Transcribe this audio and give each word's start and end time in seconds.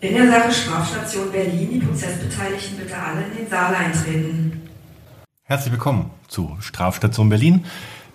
In 0.00 0.14
der 0.14 0.30
Sache 0.30 0.52
Strafstation 0.52 1.32
Berlin, 1.32 1.70
die 1.72 1.80
Prozessbeteiligten 1.80 2.76
bitte 2.76 2.96
alle 2.96 3.24
in 3.24 3.36
den 3.36 3.48
Saal 3.48 3.74
eintreten. 3.74 4.62
Herzlich 5.42 5.72
willkommen 5.72 6.10
zu 6.28 6.56
Strafstation 6.60 7.28
Berlin, 7.28 7.64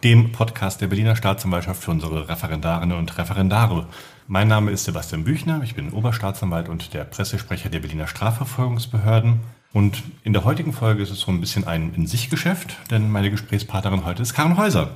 dem 0.01 0.31
Podcast 0.31 0.79
der 0.79 0.87
Berliner 0.87 1.17
Staatsanwaltschaft 1.17 1.83
für 1.83 1.91
unsere 1.91 2.29
Referendarinnen 2.29 2.97
und 2.97 3.17
Referendare. 3.17 3.87
Mein 4.27 4.47
Name 4.47 4.71
ist 4.71 4.85
Sebastian 4.85 5.25
Büchner, 5.25 5.59
ich 5.61 5.75
bin 5.75 5.91
Oberstaatsanwalt 5.91 6.69
und 6.69 6.93
der 6.93 7.03
Pressesprecher 7.03 7.67
der 7.67 7.79
Berliner 7.79 8.07
Strafverfolgungsbehörden. 8.07 9.41
Und 9.73 10.03
in 10.23 10.31
der 10.31 10.45
heutigen 10.45 10.71
Folge 10.71 11.03
ist 11.03 11.11
es 11.11 11.19
so 11.19 11.31
ein 11.31 11.41
bisschen 11.41 11.67
ein 11.67 11.93
In-sich-Geschäft, 11.95 12.77
denn 12.91 13.11
meine 13.11 13.29
Gesprächspartnerin 13.29 14.05
heute 14.05 14.21
ist 14.21 14.33
Karen 14.33 14.55
Häuser. 14.55 14.91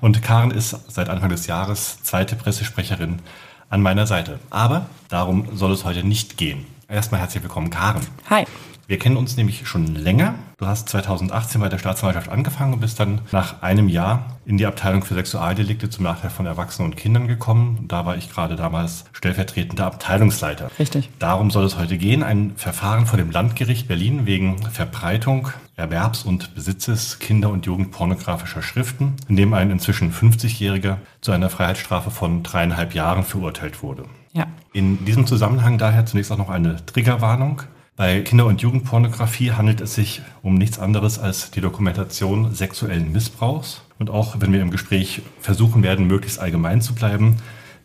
Und 0.00 0.22
Karen 0.22 0.52
ist 0.52 0.92
seit 0.92 1.08
Anfang 1.08 1.30
des 1.30 1.48
Jahres 1.48 2.00
zweite 2.04 2.36
Pressesprecherin 2.36 3.22
an 3.68 3.82
meiner 3.82 4.06
Seite. 4.06 4.38
Aber 4.50 4.86
darum 5.08 5.56
soll 5.56 5.72
es 5.72 5.84
heute 5.84 6.04
nicht 6.04 6.36
gehen. 6.36 6.66
Erstmal 6.88 7.20
herzlich 7.20 7.42
willkommen, 7.42 7.70
Karen. 7.70 8.06
Hi. 8.30 8.44
Wir 8.86 8.98
kennen 8.98 9.16
uns 9.16 9.36
nämlich 9.36 9.68
schon 9.68 9.94
länger. 9.94 10.34
Du 10.60 10.66
hast 10.66 10.88
2018 10.88 11.60
bei 11.60 11.68
der 11.68 11.78
Staatsanwaltschaft 11.78 12.30
angefangen 12.30 12.74
und 12.74 12.80
bist 12.80 12.98
dann 12.98 13.20
nach 13.30 13.62
einem 13.62 13.88
Jahr 13.88 14.38
in 14.44 14.58
die 14.58 14.66
Abteilung 14.66 15.04
für 15.04 15.14
Sexualdelikte 15.14 15.88
zum 15.88 16.02
Nachteil 16.02 16.30
von 16.30 16.46
Erwachsenen 16.46 16.90
und 16.90 16.96
Kindern 16.96 17.28
gekommen. 17.28 17.84
Da 17.86 18.04
war 18.04 18.16
ich 18.16 18.28
gerade 18.28 18.56
damals 18.56 19.04
stellvertretender 19.12 19.86
Abteilungsleiter. 19.86 20.68
Richtig. 20.80 21.10
Darum 21.20 21.52
soll 21.52 21.64
es 21.64 21.78
heute 21.78 21.96
gehen. 21.96 22.24
Ein 22.24 22.54
Verfahren 22.56 23.06
vor 23.06 23.18
dem 23.18 23.30
Landgericht 23.30 23.86
Berlin 23.86 24.26
wegen 24.26 24.60
Verbreitung, 24.72 25.50
Erwerbs 25.76 26.24
und 26.24 26.56
Besitzes 26.56 27.20
kinder- 27.20 27.50
und 27.50 27.64
jugendpornografischer 27.64 28.60
Schriften, 28.60 29.14
in 29.28 29.36
dem 29.36 29.54
ein 29.54 29.70
inzwischen 29.70 30.12
50-Jähriger 30.12 30.96
zu 31.20 31.30
einer 31.30 31.50
Freiheitsstrafe 31.50 32.10
von 32.10 32.42
dreieinhalb 32.42 32.94
Jahren 32.94 33.22
verurteilt 33.22 33.84
wurde. 33.84 34.06
Ja. 34.32 34.48
In 34.72 35.04
diesem 35.04 35.24
Zusammenhang 35.24 35.78
daher 35.78 36.04
zunächst 36.04 36.32
auch 36.32 36.36
noch 36.36 36.50
eine 36.50 36.84
Triggerwarnung. 36.84 37.62
Bei 37.98 38.20
Kinder- 38.20 38.46
und 38.46 38.62
Jugendpornografie 38.62 39.50
handelt 39.50 39.80
es 39.80 39.96
sich 39.96 40.22
um 40.40 40.54
nichts 40.54 40.78
anderes 40.78 41.18
als 41.18 41.50
die 41.50 41.60
Dokumentation 41.60 42.54
sexuellen 42.54 43.10
Missbrauchs. 43.10 43.82
Und 43.98 44.08
auch 44.08 44.36
wenn 44.38 44.52
wir 44.52 44.62
im 44.62 44.70
Gespräch 44.70 45.22
versuchen 45.40 45.82
werden, 45.82 46.06
möglichst 46.06 46.38
allgemein 46.38 46.80
zu 46.80 46.94
bleiben, 46.94 47.38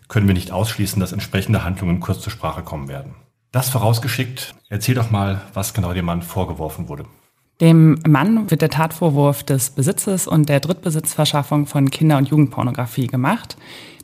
können 0.10 0.28
wir 0.28 0.36
nicht 0.36 0.52
ausschließen, 0.52 1.00
dass 1.00 1.14
entsprechende 1.14 1.64
Handlungen 1.64 2.00
kurz 2.00 2.22
zur 2.22 2.32
Sprache 2.32 2.62
kommen 2.62 2.90
werden. 2.90 3.16
Das 3.52 3.70
vorausgeschickt, 3.70 4.54
erzähl 4.70 4.94
doch 4.94 5.10
mal, 5.10 5.42
was 5.56 5.74
genau 5.74 5.94
dem 5.94 6.06
Mann 6.06 6.22
vorgeworfen 6.22 6.90
wurde. 6.90 7.06
Dem 7.60 7.98
Mann 8.08 8.52
wird 8.52 8.62
der 8.62 8.70
Tatvorwurf 8.70 9.42
des 9.42 9.72
Besitzes 9.72 10.28
und 10.28 10.48
der 10.48 10.60
Drittbesitzverschaffung 10.60 11.66
von 11.66 11.90
Kinder- 11.90 12.20
und 12.20 12.30
Jugendpornografie 12.30 13.08
gemacht. 13.08 13.58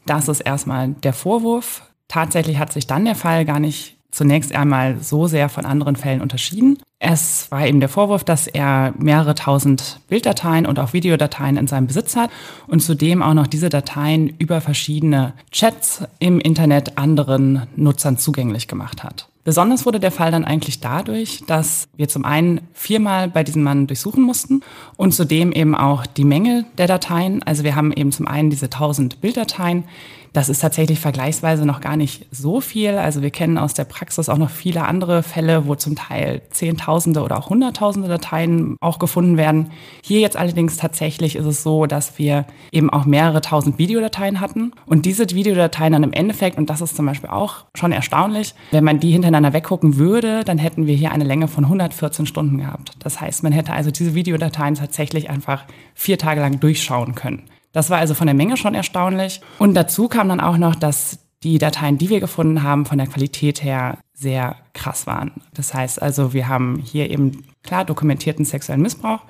Das 0.07 0.27
ist 0.27 0.39
erstmal 0.39 0.87
der 0.89 1.13
Vorwurf. 1.13 1.83
Tatsächlich 2.07 2.57
hat 2.57 2.73
sich 2.73 2.87
dann 2.87 3.05
der 3.05 3.13
Fall 3.13 3.45
gar 3.45 3.59
nicht 3.59 3.98
zunächst 4.11 4.53
einmal 4.53 4.97
so 5.01 5.27
sehr 5.27 5.49
von 5.49 5.65
anderen 5.65 5.95
Fällen 5.95 6.21
unterschieden. 6.21 6.79
Es 6.99 7.49
war 7.49 7.65
eben 7.65 7.79
der 7.79 7.87
Vorwurf, 7.87 8.25
dass 8.25 8.47
er 8.47 8.93
mehrere 8.97 9.33
tausend 9.33 10.01
Bilddateien 10.09 10.65
und 10.65 10.79
auch 10.79 10.91
Videodateien 10.91 11.55
in 11.55 11.67
seinem 11.67 11.87
Besitz 11.87 12.17
hat 12.17 12.29
und 12.67 12.81
zudem 12.81 13.21
auch 13.21 13.33
noch 13.33 13.47
diese 13.47 13.69
Dateien 13.69 14.35
über 14.37 14.59
verschiedene 14.59 15.33
Chats 15.51 16.03
im 16.19 16.41
Internet 16.41 16.97
anderen 16.97 17.67
Nutzern 17.77 18.17
zugänglich 18.17 18.67
gemacht 18.67 19.03
hat. 19.03 19.28
Besonders 19.49 19.87
wurde 19.87 19.99
der 19.99 20.11
Fall 20.11 20.29
dann 20.29 20.45
eigentlich 20.45 20.79
dadurch, 20.79 21.41
dass 21.47 21.87
wir 21.97 22.07
zum 22.07 22.23
einen 22.23 22.61
viermal 22.71 23.29
bei 23.29 23.43
diesem 23.43 23.63
Mann 23.63 23.87
durchsuchen 23.87 24.21
mussten 24.21 24.61
und 24.95 25.11
zudem 25.11 25.51
eben 25.53 25.73
auch 25.73 26.05
die 26.05 26.23
Menge 26.23 26.65
der 26.77 26.85
Dateien. 26.85 27.41
Also 27.41 27.63
wir 27.63 27.75
haben 27.75 27.91
eben 27.91 28.11
zum 28.11 28.27
einen 28.27 28.51
diese 28.51 28.67
1000 28.67 29.21
Bilddateien, 29.21 29.85
das 30.33 30.49
ist 30.49 30.59
tatsächlich 30.59 30.99
vergleichsweise 30.99 31.65
noch 31.65 31.81
gar 31.81 31.97
nicht 31.97 32.27
so 32.31 32.61
viel. 32.61 32.91
Also 32.91 33.21
wir 33.21 33.31
kennen 33.31 33.57
aus 33.57 33.73
der 33.73 33.85
Praxis 33.85 34.29
auch 34.29 34.37
noch 34.37 34.49
viele 34.49 34.85
andere 34.85 35.23
Fälle, 35.23 35.65
wo 35.65 35.75
zum 35.75 35.95
Teil 35.95 36.41
Zehntausende 36.51 37.21
oder 37.21 37.37
auch 37.37 37.49
Hunderttausende 37.49 38.07
Dateien 38.07 38.77
auch 38.79 38.99
gefunden 38.99 39.37
werden. 39.37 39.71
Hier 40.03 40.19
jetzt 40.19 40.37
allerdings 40.37 40.77
tatsächlich 40.77 41.35
ist 41.35 41.45
es 41.45 41.63
so, 41.63 41.87
dass 41.87 42.19
wir 42.19 42.45
eben 42.71 42.89
auch 42.89 43.05
mehrere 43.05 43.41
tausend 43.41 43.79
Videodateien 43.79 44.39
hatten. 44.39 44.71
Und 44.85 45.05
diese 45.05 45.27
Videodateien 45.29 45.93
dann 45.93 46.03
im 46.03 46.13
Endeffekt, 46.13 46.57
und 46.57 46.69
das 46.69 46.81
ist 46.81 46.95
zum 46.95 47.05
Beispiel 47.05 47.29
auch 47.29 47.65
schon 47.73 47.91
erstaunlich, 47.91 48.53
wenn 48.71 48.83
man 48.83 48.99
die 48.99 49.11
hintereinander 49.11 49.38
weggucken 49.53 49.97
würde, 49.97 50.43
dann 50.43 50.57
hätten 50.57 50.87
wir 50.87 50.95
hier 50.95 51.11
eine 51.11 51.23
Länge 51.23 51.47
von 51.47 51.65
114 51.65 52.25
Stunden 52.25 52.57
gehabt. 52.57 52.93
Das 52.99 53.19
heißt, 53.21 53.43
man 53.43 53.51
hätte 53.51 53.73
also 53.73 53.91
diese 53.91 54.15
Videodateien 54.15 54.75
tatsächlich 54.75 55.29
einfach 55.29 55.65
vier 55.93 56.17
Tage 56.17 56.41
lang 56.41 56.59
durchschauen 56.59 57.15
können. 57.15 57.43
Das 57.71 57.89
war 57.89 57.99
also 57.99 58.13
von 58.13 58.27
der 58.27 58.33
Menge 58.33 58.57
schon 58.57 58.75
erstaunlich. 58.75 59.41
Und 59.59 59.73
dazu 59.75 60.07
kam 60.07 60.29
dann 60.29 60.39
auch 60.39 60.57
noch, 60.57 60.75
dass 60.75 61.19
die 61.43 61.57
Dateien, 61.57 61.97
die 61.97 62.09
wir 62.09 62.19
gefunden 62.19 62.63
haben, 62.63 62.85
von 62.85 62.97
der 62.97 63.07
Qualität 63.07 63.63
her 63.63 63.97
sehr 64.13 64.57
krass 64.73 65.07
waren. 65.07 65.31
Das 65.53 65.73
heißt 65.73 66.01
also, 66.01 66.33
wir 66.33 66.47
haben 66.47 66.81
hier 66.83 67.09
eben 67.09 67.43
klar 67.63 67.85
dokumentierten 67.85 68.43
sexuellen 68.43 68.81
Missbrauch. 68.81 69.21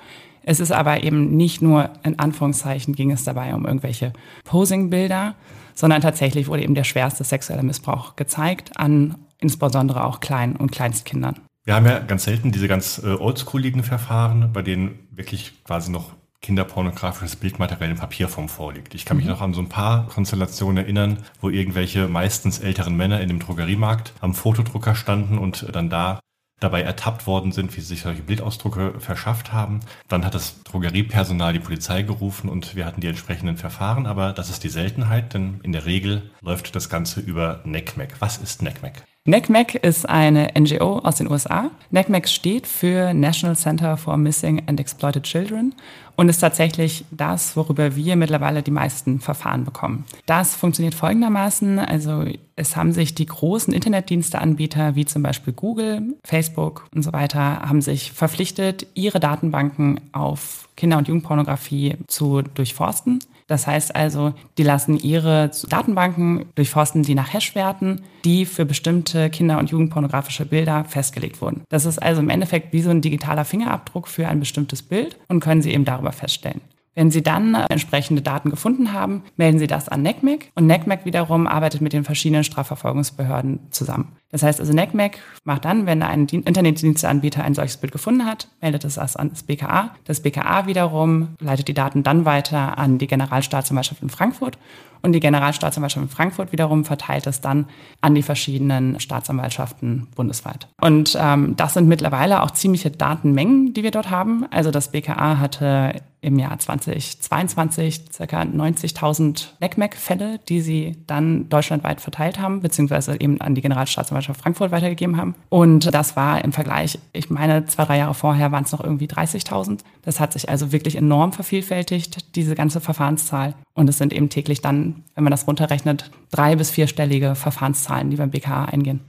Es 0.42 0.58
ist 0.58 0.72
aber 0.72 1.04
eben 1.04 1.36
nicht 1.36 1.62
nur, 1.62 1.90
in 2.02 2.18
Anführungszeichen, 2.18 2.94
ging 2.94 3.10
es 3.12 3.24
dabei 3.24 3.54
um 3.54 3.66
irgendwelche 3.66 4.12
Posing-Bilder, 4.44 5.34
sondern 5.74 6.00
tatsächlich 6.00 6.48
wurde 6.48 6.62
eben 6.62 6.74
der 6.74 6.84
schwerste 6.84 7.24
sexuelle 7.24 7.62
Missbrauch 7.62 8.16
gezeigt 8.16 8.72
an 8.76 9.16
insbesondere 9.40 10.04
auch 10.04 10.20
Klein- 10.20 10.56
und 10.56 10.72
Kleinstkindern. 10.72 11.40
Wir 11.64 11.74
haben 11.74 11.86
ja 11.86 11.98
ganz 11.98 12.24
selten 12.24 12.52
diese 12.52 12.68
ganz 12.68 13.00
äh, 13.04 13.08
oldschooligen 13.08 13.82
Verfahren, 13.82 14.52
bei 14.52 14.62
denen 14.62 15.08
wirklich 15.10 15.62
quasi 15.64 15.90
noch 15.90 16.12
kinderpornografisches 16.40 17.36
Bildmaterial 17.36 17.90
in 17.90 17.96
Papierform 17.96 18.48
vorliegt. 18.48 18.94
Ich 18.94 19.04
kann 19.04 19.18
mich 19.18 19.26
mhm. 19.26 19.32
noch 19.32 19.42
an 19.42 19.52
so 19.52 19.60
ein 19.60 19.68
paar 19.68 20.06
Konstellationen 20.06 20.78
erinnern, 20.78 21.18
wo 21.40 21.50
irgendwelche 21.50 22.08
meistens 22.08 22.60
älteren 22.60 22.96
Männer 22.96 23.20
in 23.20 23.28
dem 23.28 23.40
Drogeriemarkt 23.40 24.14
am 24.20 24.34
Fotodrucker 24.34 24.94
standen 24.94 25.36
und 25.36 25.66
dann 25.72 25.90
da 25.90 26.20
dabei 26.60 26.82
ertappt 26.82 27.26
worden 27.26 27.52
sind, 27.52 27.74
wie 27.76 27.80
sie 27.80 27.88
sich 27.88 28.02
solche 28.02 28.22
Bildausdrucke 28.22 29.00
verschafft 29.00 29.52
haben. 29.52 29.80
Dann 30.08 30.24
hat 30.24 30.34
das 30.34 30.62
Drogeriepersonal 30.62 31.54
die 31.54 31.58
Polizei 31.58 32.02
gerufen 32.02 32.48
und 32.48 32.76
wir 32.76 32.84
hatten 32.84 33.00
die 33.00 33.08
entsprechenden 33.08 33.56
Verfahren, 33.56 34.06
aber 34.06 34.32
das 34.32 34.50
ist 34.50 34.62
die 34.62 34.68
Seltenheit, 34.68 35.34
denn 35.34 35.60
in 35.62 35.72
der 35.72 35.86
Regel 35.86 36.30
läuft 36.42 36.74
das 36.76 36.88
Ganze 36.90 37.20
über 37.20 37.60
NECMEC. 37.64 38.16
Was 38.20 38.36
ist 38.36 38.62
NECMEC? 38.62 39.04
NECMEC 39.30 39.76
ist 39.76 40.08
eine 40.08 40.48
NGO 40.58 40.98
aus 40.98 41.14
den 41.14 41.30
USA. 41.30 41.70
NECMEC 41.92 42.28
steht 42.28 42.66
für 42.66 43.14
National 43.14 43.54
Center 43.54 43.96
for 43.96 44.16
Missing 44.16 44.64
and 44.66 44.80
Exploited 44.80 45.22
Children 45.22 45.72
und 46.20 46.28
ist 46.28 46.40
tatsächlich 46.40 47.06
das, 47.10 47.56
worüber 47.56 47.96
wir 47.96 48.14
mittlerweile 48.14 48.62
die 48.62 48.70
meisten 48.70 49.20
Verfahren 49.20 49.64
bekommen. 49.64 50.04
Das 50.26 50.54
funktioniert 50.54 50.94
folgendermaßen. 50.94 51.78
Also 51.78 52.26
es 52.56 52.76
haben 52.76 52.92
sich 52.92 53.14
die 53.14 53.24
großen 53.24 53.72
Internetdiensteanbieter 53.72 54.96
wie 54.96 55.06
zum 55.06 55.22
Beispiel 55.22 55.54
Google, 55.54 56.02
Facebook 56.22 56.84
und 56.94 57.02
so 57.02 57.14
weiter, 57.14 57.62
haben 57.62 57.80
sich 57.80 58.12
verpflichtet, 58.12 58.86
ihre 58.92 59.18
Datenbanken 59.18 59.98
auf 60.12 60.68
Kinder- 60.76 60.98
und 60.98 61.08
Jugendpornografie 61.08 61.96
zu 62.06 62.42
durchforsten. 62.42 63.20
Das 63.50 63.66
heißt 63.66 63.96
also, 63.96 64.32
die 64.58 64.62
lassen 64.62 64.96
ihre 64.96 65.50
Datenbanken 65.68 66.44
durchforsten 66.54 67.02
sie 67.02 67.16
nach 67.16 67.32
Hashwerten, 67.32 68.02
die 68.24 68.46
für 68.46 68.64
bestimmte 68.64 69.28
Kinder- 69.28 69.58
und 69.58 69.70
Jugendpornografische 69.70 70.46
Bilder 70.46 70.84
festgelegt 70.84 71.42
wurden. 71.42 71.62
Das 71.68 71.84
ist 71.84 72.00
also 72.00 72.20
im 72.20 72.28
Endeffekt 72.28 72.72
wie 72.72 72.80
so 72.80 72.90
ein 72.90 73.00
digitaler 73.00 73.44
Fingerabdruck 73.44 74.06
für 74.06 74.28
ein 74.28 74.38
bestimmtes 74.38 74.82
Bild 74.82 75.18
und 75.26 75.40
können 75.40 75.62
Sie 75.62 75.72
eben 75.72 75.84
darüber 75.84 76.09
feststellen. 76.12 76.60
Wenn 76.94 77.10
Sie 77.10 77.22
dann 77.22 77.54
entsprechende 77.54 78.20
Daten 78.20 78.50
gefunden 78.50 78.92
haben, 78.92 79.22
melden 79.36 79.58
Sie 79.58 79.66
das 79.66 79.88
an 79.88 80.02
NECMEC 80.02 80.50
und 80.54 80.66
NECMEC 80.66 81.04
wiederum 81.04 81.46
arbeitet 81.46 81.80
mit 81.80 81.92
den 81.92 82.04
verschiedenen 82.04 82.44
Strafverfolgungsbehörden 82.44 83.60
zusammen. 83.70 84.16
Das 84.30 84.42
heißt 84.42 84.60
also, 84.60 84.72
NECMEC 84.72 85.18
macht 85.44 85.64
dann, 85.64 85.86
wenn 85.86 86.02
ein 86.02 86.26
Internetdiensteanbieter 86.26 87.42
ein 87.42 87.54
solches 87.54 87.78
Bild 87.78 87.92
gefunden 87.92 88.24
hat, 88.24 88.48
meldet 88.60 88.84
es 88.84 88.94
das 88.94 89.16
an 89.16 89.30
das 89.30 89.42
BKA. 89.42 89.94
Das 90.04 90.20
BKA 90.20 90.66
wiederum 90.66 91.36
leitet 91.40 91.68
die 91.68 91.74
Daten 91.74 92.02
dann 92.02 92.24
weiter 92.24 92.78
an 92.78 92.98
die 92.98 93.08
Generalstaatsanwaltschaft 93.08 94.02
in 94.02 94.10
Frankfurt 94.10 94.56
und 95.02 95.12
die 95.12 95.20
Generalstaatsanwaltschaft 95.20 96.04
in 96.04 96.10
Frankfurt 96.10 96.52
wiederum 96.52 96.84
verteilt 96.84 97.26
es 97.26 97.40
dann 97.40 97.66
an 98.00 98.14
die 98.14 98.22
verschiedenen 98.22 99.00
Staatsanwaltschaften 99.00 100.08
bundesweit. 100.14 100.68
Und 100.80 101.16
ähm, 101.18 101.56
das 101.56 101.74
sind 101.74 101.88
mittlerweile 101.88 102.42
auch 102.42 102.50
ziemliche 102.50 102.90
Datenmengen, 102.90 103.72
die 103.72 103.82
wir 103.82 103.90
dort 103.90 104.10
haben. 104.10 104.46
Also 104.50 104.70
das 104.70 104.90
BKA 104.92 105.38
hatte 105.38 105.94
im 106.22 106.38
Jahr 106.38 106.58
2022 106.58 108.10
ca. 108.10 108.42
90.000 108.42 109.46
NECMEC-Fälle, 109.60 110.38
die 110.48 110.60
sie 110.60 110.96
dann 111.06 111.48
deutschlandweit 111.48 112.02
verteilt 112.02 112.38
haben, 112.38 112.60
beziehungsweise 112.60 113.18
eben 113.18 113.40
an 113.40 113.54
die 113.54 113.62
Generalstaatsanwaltschaft 113.62 114.19
Frankfurt 114.22 114.70
weitergegeben 114.70 115.16
haben. 115.16 115.34
Und 115.48 115.92
das 115.94 116.16
war 116.16 116.44
im 116.44 116.52
Vergleich, 116.52 116.98
ich 117.12 117.30
meine, 117.30 117.66
zwei, 117.66 117.84
drei 117.84 117.98
Jahre 117.98 118.14
vorher 118.14 118.52
waren 118.52 118.64
es 118.64 118.72
noch 118.72 118.82
irgendwie 118.82 119.06
30.000. 119.06 119.80
Das 120.02 120.20
hat 120.20 120.32
sich 120.32 120.48
also 120.48 120.72
wirklich 120.72 120.96
enorm 120.96 121.32
vervielfältigt, 121.32 122.36
diese 122.36 122.54
ganze 122.54 122.80
Verfahrenszahl. 122.80 123.54
Und 123.74 123.88
es 123.88 123.98
sind 123.98 124.12
eben 124.12 124.28
täglich 124.28 124.60
dann, 124.60 125.04
wenn 125.14 125.24
man 125.24 125.30
das 125.30 125.46
runterrechnet, 125.46 126.10
drei- 126.30 126.56
bis 126.56 126.70
vierstellige 126.70 127.34
Verfahrenszahlen, 127.34 128.10
die 128.10 128.16
beim 128.16 128.30
BKA 128.30 128.66
eingehen. 128.66 129.00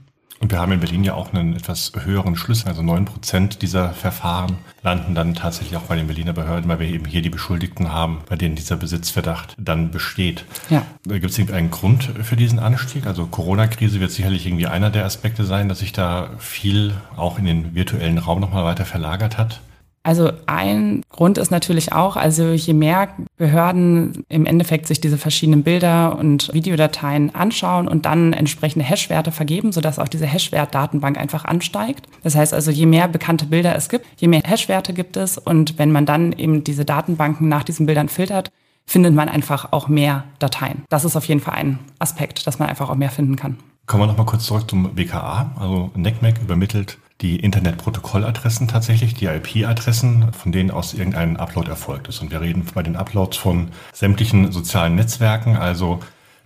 Und 0.42 0.50
wir 0.50 0.58
haben 0.58 0.72
in 0.72 0.80
Berlin 0.80 1.04
ja 1.04 1.14
auch 1.14 1.32
einen 1.32 1.54
etwas 1.54 1.92
höheren 2.04 2.34
Schlüssel, 2.34 2.66
also 2.66 2.82
neun 2.82 3.04
Prozent 3.04 3.62
dieser 3.62 3.90
Verfahren 3.90 4.56
landen 4.82 5.14
dann 5.14 5.34
tatsächlich 5.34 5.76
auch 5.76 5.82
bei 5.82 5.94
den 5.94 6.08
Berliner 6.08 6.32
Behörden, 6.32 6.68
weil 6.68 6.80
wir 6.80 6.88
eben 6.88 7.04
hier 7.04 7.22
die 7.22 7.30
Beschuldigten 7.30 7.92
haben, 7.92 8.22
bei 8.28 8.34
denen 8.34 8.56
dieser 8.56 8.76
Besitzverdacht 8.76 9.54
dann 9.56 9.92
besteht. 9.92 10.44
Ja. 10.68 10.84
Gibt 11.04 11.26
es 11.26 11.38
irgendeinen 11.38 11.70
Grund 11.70 12.10
für 12.24 12.34
diesen 12.34 12.58
Anstieg? 12.58 13.06
Also 13.06 13.26
Corona-Krise 13.26 14.00
wird 14.00 14.10
sicherlich 14.10 14.44
irgendwie 14.44 14.66
einer 14.66 14.90
der 14.90 15.04
Aspekte 15.04 15.44
sein, 15.44 15.68
dass 15.68 15.78
sich 15.78 15.92
da 15.92 16.30
viel 16.38 16.92
auch 17.16 17.38
in 17.38 17.44
den 17.44 17.76
virtuellen 17.76 18.18
Raum 18.18 18.40
nochmal 18.40 18.64
weiter 18.64 18.84
verlagert 18.84 19.38
hat. 19.38 19.60
Also 20.04 20.32
ein 20.46 21.02
Grund 21.10 21.38
ist 21.38 21.50
natürlich 21.50 21.92
auch, 21.92 22.16
also 22.16 22.50
je 22.50 22.74
mehr 22.74 23.10
Behörden 23.36 24.24
im 24.28 24.46
Endeffekt 24.46 24.88
sich 24.88 25.00
diese 25.00 25.16
verschiedenen 25.16 25.62
Bilder 25.62 26.18
und 26.18 26.52
Videodateien 26.52 27.34
anschauen 27.34 27.86
und 27.86 28.04
dann 28.04 28.32
entsprechende 28.32 28.84
Hashwerte 28.84 29.30
vergeben, 29.30 29.70
sodass 29.70 30.00
auch 30.00 30.08
diese 30.08 30.26
Hashwert-Datenbank 30.26 31.18
einfach 31.18 31.44
ansteigt. 31.44 32.06
Das 32.24 32.34
heißt 32.34 32.52
also, 32.52 32.72
je 32.72 32.86
mehr 32.86 33.06
bekannte 33.06 33.46
Bilder 33.46 33.76
es 33.76 33.88
gibt, 33.88 34.06
je 34.20 34.28
mehr 34.28 34.42
Hashwerte 34.44 34.92
gibt 34.92 35.16
es 35.16 35.38
und 35.38 35.78
wenn 35.78 35.92
man 35.92 36.04
dann 36.04 36.32
eben 36.32 36.64
diese 36.64 36.84
Datenbanken 36.84 37.48
nach 37.48 37.62
diesen 37.62 37.86
Bildern 37.86 38.08
filtert, 38.08 38.50
findet 38.86 39.14
man 39.14 39.28
einfach 39.28 39.72
auch 39.72 39.86
mehr 39.86 40.24
Dateien. 40.40 40.82
Das 40.88 41.04
ist 41.04 41.16
auf 41.16 41.26
jeden 41.26 41.40
Fall 41.40 41.54
ein 41.54 41.78
Aspekt, 42.00 42.46
dass 42.46 42.58
man 42.58 42.68
einfach 42.68 42.90
auch 42.90 42.96
mehr 42.96 43.10
finden 43.10 43.36
kann. 43.36 43.58
Kommen 43.86 44.02
wir 44.02 44.06
nochmal 44.06 44.26
kurz 44.26 44.44
zurück 44.44 44.68
zum 44.68 44.94
BKA. 44.94 45.52
Also 45.58 45.90
NECMEC 45.94 46.40
übermittelt 46.40 46.98
die 47.22 47.36
Internetprotokolladressen 47.36 48.68
tatsächlich, 48.68 49.14
die 49.14 49.26
IP-Adressen, 49.26 50.32
von 50.32 50.52
denen 50.52 50.70
aus 50.70 50.92
irgendein 50.92 51.36
Upload 51.36 51.70
erfolgt 51.70 52.08
ist. 52.08 52.20
Und 52.20 52.30
wir 52.32 52.40
reden 52.40 52.66
bei 52.74 52.82
den 52.82 52.96
Uploads 52.96 53.36
von 53.36 53.68
sämtlichen 53.92 54.50
sozialen 54.50 54.96
Netzwerken, 54.96 55.56
also 55.56 56.00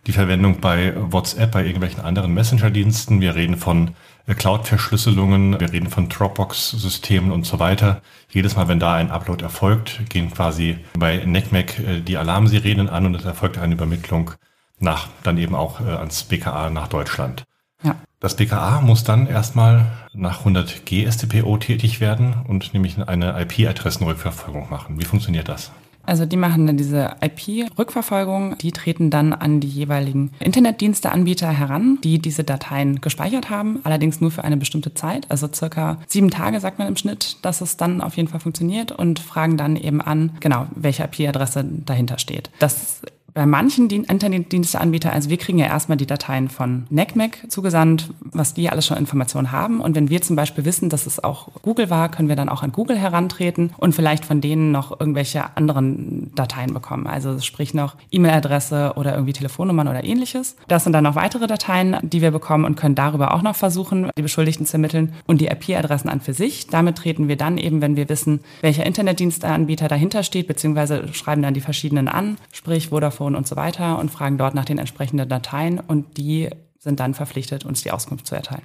die 0.07 0.13
Verwendung 0.13 0.61
bei 0.61 0.93
WhatsApp, 0.97 1.51
bei 1.51 1.65
irgendwelchen 1.65 2.01
anderen 2.01 2.33
Messenger-Diensten. 2.35 3.21
Wir 3.21 3.35
reden 3.35 3.57
von 3.57 3.93
äh, 4.27 4.35
Cloud-Verschlüsselungen, 4.35 5.59
wir 5.59 5.73
reden 5.73 5.89
von 5.89 6.09
Dropbox-Systemen 6.09 7.33
und 7.33 7.45
so 7.45 7.59
weiter. 7.59 8.03
Jedes 8.31 8.55
Mal, 8.55 8.69
wenn 8.69 8.79
da 8.79 8.95
ein 8.95 9.11
Upload 9.11 9.43
erfolgt, 9.43 10.09
gehen 10.09 10.31
quasi 10.31 10.79
bei 10.97 11.25
NECMEC 11.25 11.79
äh, 11.79 12.01
die 12.01 12.19
Alarmsirenen 12.19 12.89
an 12.89 13.07
und 13.07 13.15
es 13.15 13.25
erfolgt 13.25 13.59
eine 13.59 13.75
Übermittlung 13.75 14.33
nach, 14.79 15.09
dann 15.23 15.39
eben 15.39 15.55
auch 15.55 15.81
äh, 15.81 15.85
ans 15.85 16.25
BKA 16.25 16.71
nach 16.71 16.89
Deutschland. 16.89 17.45
Ja. 17.83 17.97
Das 18.21 18.37
BKA 18.37 18.81
muss 18.81 19.05
dann 19.05 19.27
erstmal 19.27 19.87
nach 20.13 20.45
100G 20.45 21.11
STPO 21.11 21.59
tätig 21.59 22.01
werden 22.01 22.35
und 22.49 22.73
nämlich 22.73 22.97
eine 22.99 23.41
IP-Adressenrückverfolgung 23.41 24.71
machen. 24.71 24.99
Wie 24.99 25.05
funktioniert 25.05 25.49
das? 25.49 25.71
Also 26.07 26.25
die 26.25 26.37
machen 26.37 26.67
dann 26.67 26.77
diese 26.77 27.17
IP-Rückverfolgung, 27.21 28.57
die 28.59 28.71
treten 28.71 29.11
dann 29.11 29.33
an 29.33 29.61
die 29.61 29.69
jeweiligen 29.69 30.31
Internetdiensteanbieter 30.39 31.51
heran, 31.51 31.99
die 32.03 32.21
diese 32.21 32.45
Dateien 32.45 33.01
gespeichert 33.01 33.51
haben, 33.51 33.81
allerdings 33.83 34.21
nur 34.21 34.31
für 34.31 34.45
eine 34.45 34.57
bestimmte 34.57 34.95
Zeit, 34.95 35.29
also 35.31 35.49
circa 35.53 35.99
sieben 36.07 36.31
Tage 36.31 36.61
sagt 36.61 36.79
man 36.79 36.89
im 36.89 36.97
Schnitt, 36.97 37.39
dass 37.43 37.61
es 37.61 37.77
dann 37.77 38.01
auf 38.01 38.17
jeden 38.17 38.29
Fall 38.29 38.41
funktioniert 38.41 38.93
und 38.93 39.19
fragen 39.19 39.57
dann 39.57 39.77
eben 39.77 40.01
an, 40.01 40.31
genau, 40.41 40.69
welche 40.75 41.03
IP-Adresse 41.05 41.65
dahinter 41.85 42.19
steht. 42.19 42.51
Das 42.61 43.03
bei 43.37 43.45
manchen 43.45 43.91
Internetdiensteanbieter, 43.91 45.13
also 45.13 45.29
wir 45.29 45.37
kriegen 45.37 45.59
ja 45.59 45.67
erstmal 45.67 45.99
die 45.99 46.07
Dateien 46.07 46.49
von 46.49 46.87
NECMEC 46.89 47.51
zugesandt, 47.51 48.09
was 48.21 48.55
die 48.55 48.71
alles 48.71 48.87
schon 48.87 48.97
Informationen 48.97 49.53
haben. 49.53 49.83
Und 49.83 49.95
wenn 49.95 50.09
wir 50.09 50.23
zum 50.23 50.37
Beispiel 50.37 50.65
wissen, 50.65 50.89
dass 50.89 51.05
es 51.05 51.23
auch 51.23 51.49
Google 51.61 51.91
war, 51.91 52.11
können 52.11 52.31
wir 52.31 52.37
dann 52.37 52.49
auch 52.49 52.63
an 52.63 52.73
Google 52.73 52.97
herantreten 52.97 53.75
und 53.77 53.95
vielleicht 53.95 54.25
von 54.25 54.41
denen 54.41 54.73
noch 54.73 54.99
irgendwelche 54.99 55.55
anderen 55.55 56.35
Dateien 56.35 56.73
bekommen. 56.73 57.07
Also 57.07 57.39
sprich 57.41 57.75
noch 57.75 57.97
E-Mail-Adresse 58.11 58.95
oder 58.97 59.13
irgendwie 59.13 59.35
Telefonnummern 59.35 59.89
oder 59.89 60.03
ähnliches. 60.03 60.57
Das 60.67 60.85
sind 60.85 60.95
dann 60.95 61.05
noch 61.05 61.15
weitere 61.15 61.47
Dateien, 61.47 61.99
die 62.01 62.23
wir 62.23 62.31
bekommen 62.31 62.65
und 62.65 62.77
können 62.77 62.95
darüber 62.95 63.35
auch 63.35 63.43
noch 63.43 63.55
versuchen, 63.55 64.09
die 64.17 64.23
Beschuldigten 64.23 64.65
zu 64.65 64.79
ermitteln 64.79 65.13
und 65.27 65.43
die 65.43 65.49
IP-Adressen 65.49 66.09
an 66.09 66.23
für 66.23 66.33
sich. 66.33 66.69
Damit 66.69 66.97
treten 66.97 67.29
wir 67.29 67.37
dann 67.37 67.59
eben, 67.59 67.83
wenn 67.83 67.97
wir 67.97 68.09
wissen, 68.09 68.41
welcher 68.63 68.87
Internetdiensteanbieter 68.87 69.89
dahinter 69.89 70.23
steht, 70.23 70.49
beziehungsweise 70.49 71.13
schreiben 71.13 71.43
dann 71.43 71.53
die 71.53 71.61
verschiedenen 71.61 72.09
an, 72.09 72.39
sprich 72.51 72.89
Vodafone 72.89 73.26
Telefon 73.27 73.35
und 73.35 73.47
so 73.47 73.57
weiter 73.57 73.99
und 73.99 74.11
fragen 74.11 74.39
dort 74.39 74.55
nach 74.55 74.65
den 74.65 74.79
entsprechenden 74.79 75.29
Dateien 75.29 75.81
und 75.81 76.17
die 76.17 76.51
sind 76.79 77.01
dann 77.01 77.15
verpflichtet, 77.15 77.65
uns 77.65 77.83
die 77.83 77.91
Auskunft 77.91 78.27
zu 78.27 78.35
erteilen. 78.35 78.63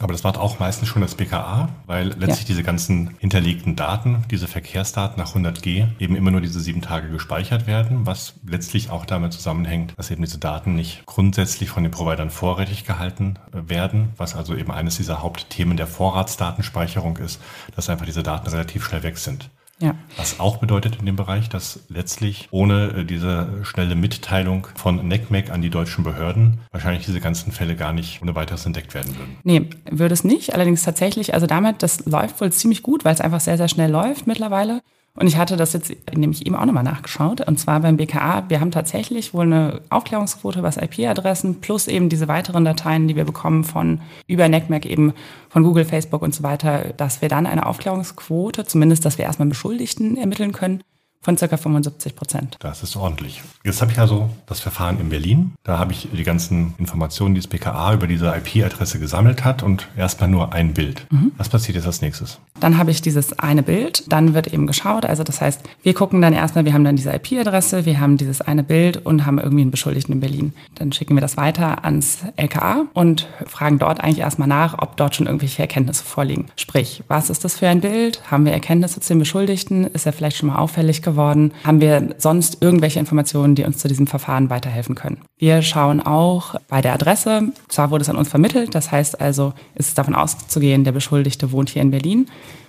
Aber 0.00 0.12
das 0.12 0.22
war 0.22 0.40
auch 0.40 0.60
meistens 0.60 0.86
schon 0.86 1.02
das 1.02 1.16
BKA, 1.16 1.70
weil 1.86 2.10
letztlich 2.10 2.42
ja. 2.42 2.46
diese 2.46 2.62
ganzen 2.62 3.16
hinterlegten 3.18 3.74
Daten, 3.74 4.24
diese 4.30 4.46
Verkehrsdaten 4.46 5.18
nach 5.18 5.34
100G 5.34 5.88
eben 5.98 6.14
immer 6.14 6.30
nur 6.30 6.40
diese 6.40 6.60
sieben 6.60 6.82
Tage 6.82 7.08
gespeichert 7.08 7.66
werden, 7.66 8.06
was 8.06 8.34
letztlich 8.46 8.90
auch 8.90 9.04
damit 9.04 9.32
zusammenhängt, 9.32 9.94
dass 9.96 10.12
eben 10.12 10.22
diese 10.22 10.38
Daten 10.38 10.76
nicht 10.76 11.04
grundsätzlich 11.04 11.70
von 11.70 11.82
den 11.82 11.90
Providern 11.90 12.30
vorrätig 12.30 12.84
gehalten 12.84 13.40
werden, 13.50 14.10
was 14.16 14.36
also 14.36 14.54
eben 14.54 14.70
eines 14.70 14.98
dieser 14.98 15.20
Hauptthemen 15.20 15.76
der 15.76 15.88
Vorratsdatenspeicherung 15.88 17.16
ist, 17.16 17.40
dass 17.74 17.90
einfach 17.90 18.06
diese 18.06 18.22
Daten 18.22 18.48
relativ 18.48 18.84
schnell 18.84 19.02
weg 19.02 19.18
sind. 19.18 19.50
Ja. 19.80 19.94
Was 20.16 20.40
auch 20.40 20.56
bedeutet 20.56 20.96
in 20.96 21.06
dem 21.06 21.16
Bereich, 21.16 21.48
dass 21.48 21.80
letztlich 21.88 22.48
ohne 22.50 22.88
äh, 22.88 23.04
diese 23.04 23.60
schnelle 23.62 23.94
Mitteilung 23.94 24.66
von 24.74 25.06
NECMEC 25.06 25.50
an 25.50 25.62
die 25.62 25.70
deutschen 25.70 26.02
Behörden 26.02 26.60
wahrscheinlich 26.72 27.06
diese 27.06 27.20
ganzen 27.20 27.52
Fälle 27.52 27.76
gar 27.76 27.92
nicht 27.92 28.20
ohne 28.20 28.34
weiteres 28.34 28.66
entdeckt 28.66 28.94
werden 28.94 29.16
würden. 29.16 29.36
Nee, 29.44 29.70
würde 29.90 30.14
es 30.14 30.24
nicht. 30.24 30.54
Allerdings 30.54 30.82
tatsächlich, 30.82 31.34
also 31.34 31.46
damit, 31.46 31.82
das 31.82 32.06
läuft 32.06 32.40
wohl 32.40 32.50
ziemlich 32.50 32.82
gut, 32.82 33.04
weil 33.04 33.14
es 33.14 33.20
einfach 33.20 33.40
sehr, 33.40 33.56
sehr 33.56 33.68
schnell 33.68 33.90
läuft 33.90 34.26
mittlerweile. 34.26 34.82
Und 35.18 35.26
ich 35.26 35.36
hatte 35.36 35.56
das 35.56 35.72
jetzt 35.72 35.92
nämlich 36.14 36.46
eben 36.46 36.54
auch 36.54 36.64
nochmal 36.64 36.84
nachgeschaut. 36.84 37.40
Und 37.40 37.58
zwar 37.58 37.80
beim 37.80 37.96
BKA, 37.96 38.44
wir 38.48 38.60
haben 38.60 38.70
tatsächlich 38.70 39.34
wohl 39.34 39.46
eine 39.46 39.80
Aufklärungsquote, 39.90 40.62
was 40.62 40.76
IP-Adressen 40.76 41.60
plus 41.60 41.88
eben 41.88 42.08
diese 42.08 42.28
weiteren 42.28 42.64
Dateien, 42.64 43.08
die 43.08 43.16
wir 43.16 43.24
bekommen 43.24 43.64
von 43.64 44.00
über 44.28 44.48
NECMAC 44.48 44.86
eben 44.86 45.12
von 45.48 45.64
Google, 45.64 45.84
Facebook 45.84 46.22
und 46.22 46.36
so 46.36 46.44
weiter, 46.44 46.94
dass 46.96 47.20
wir 47.20 47.28
dann 47.28 47.46
eine 47.46 47.66
Aufklärungsquote, 47.66 48.64
zumindest, 48.64 49.04
dass 49.04 49.18
wir 49.18 49.24
erstmal 49.24 49.48
Beschuldigten 49.48 50.16
ermitteln 50.16 50.52
können, 50.52 50.84
von 51.20 51.36
ca. 51.36 51.56
75 51.56 52.14
Prozent. 52.14 52.56
Das 52.60 52.82
ist 52.82 52.96
ordentlich. 52.96 53.42
Jetzt 53.64 53.82
habe 53.82 53.92
ich 53.92 53.98
also 53.98 54.30
das 54.46 54.60
Verfahren 54.60 55.00
in 55.00 55.08
Berlin. 55.08 55.54
Da 55.64 55.78
habe 55.78 55.92
ich 55.92 56.08
die 56.12 56.22
ganzen 56.22 56.74
Informationen, 56.78 57.34
die 57.34 57.40
das 57.40 57.48
BKA 57.48 57.94
über 57.94 58.06
diese 58.06 58.34
IP-Adresse 58.34 58.98
gesammelt 58.98 59.44
hat 59.44 59.62
und 59.62 59.88
erstmal 59.96 60.28
nur 60.28 60.52
ein 60.52 60.74
Bild. 60.74 61.06
Mhm. 61.10 61.32
Was 61.36 61.48
passiert 61.48 61.76
jetzt 61.76 61.86
als 61.86 62.00
nächstes? 62.00 62.38
Dann 62.60 62.78
habe 62.78 62.90
ich 62.90 63.02
dieses 63.02 63.38
eine 63.38 63.62
Bild, 63.62 64.10
dann 64.12 64.34
wird 64.34 64.52
eben 64.52 64.66
geschaut. 64.66 65.04
Also 65.04 65.22
das 65.24 65.40
heißt, 65.40 65.60
wir 65.82 65.94
gucken 65.94 66.20
dann 66.22 66.32
erstmal, 66.32 66.64
wir 66.64 66.72
haben 66.72 66.84
dann 66.84 66.96
diese 66.96 67.12
IP-Adresse, 67.12 67.84
wir 67.84 68.00
haben 68.00 68.16
dieses 68.16 68.40
eine 68.40 68.62
Bild 68.62 69.04
und 69.04 69.26
haben 69.26 69.38
irgendwie 69.38 69.62
einen 69.62 69.70
Beschuldigten 69.70 70.14
in 70.14 70.20
Berlin. 70.20 70.52
Dann 70.74 70.92
schicken 70.92 71.14
wir 71.14 71.20
das 71.20 71.36
weiter 71.36 71.84
ans 71.84 72.18
LKA 72.36 72.86
und 72.94 73.28
fragen 73.46 73.78
dort 73.78 74.00
eigentlich 74.00 74.20
erstmal 74.20 74.48
nach, 74.48 74.78
ob 74.78 74.96
dort 74.96 75.14
schon 75.16 75.26
irgendwelche 75.26 75.62
Erkenntnisse 75.62 76.04
vorliegen. 76.04 76.46
Sprich, 76.56 77.02
was 77.08 77.30
ist 77.30 77.44
das 77.44 77.56
für 77.56 77.68
ein 77.68 77.80
Bild? 77.80 78.22
Haben 78.30 78.44
wir 78.44 78.52
Erkenntnisse 78.52 79.00
zu 79.00 79.12
dem 79.12 79.18
Beschuldigten? 79.20 79.84
Ist 79.84 80.06
er 80.06 80.12
vielleicht 80.12 80.36
schon 80.36 80.48
mal 80.48 80.56
auffällig 80.56 81.02
geworden? 81.10 81.52
Haben 81.64 81.80
wir 81.80 82.14
sonst 82.18 82.58
irgendwelche 82.62 82.98
Informationen, 82.98 83.54
die 83.54 83.64
uns 83.64 83.78
zu 83.78 83.88
diesem 83.88 84.06
Verfahren 84.06 84.50
weiterhelfen 84.50 84.94
können? 84.94 85.18
Wir 85.38 85.62
schauen 85.62 86.00
auch 86.00 86.54
bei 86.68 86.80
der 86.80 86.94
Adresse. 86.94 87.52
Zwar 87.68 87.90
wurde 87.90 88.02
es 88.02 88.08
an 88.08 88.16
uns 88.16 88.28
vermittelt, 88.28 88.74
das 88.74 88.90
heißt 88.90 89.20
also, 89.20 89.52
ist 89.74 89.88
es 89.88 89.94
davon 89.94 90.14
auszugehen, 90.14 90.84
der 90.84 90.92
Beschuldigte 90.92 91.52
wohnt 91.52 91.70
hier 91.70 91.82
in 91.82 91.90
Berlin. 91.90 92.26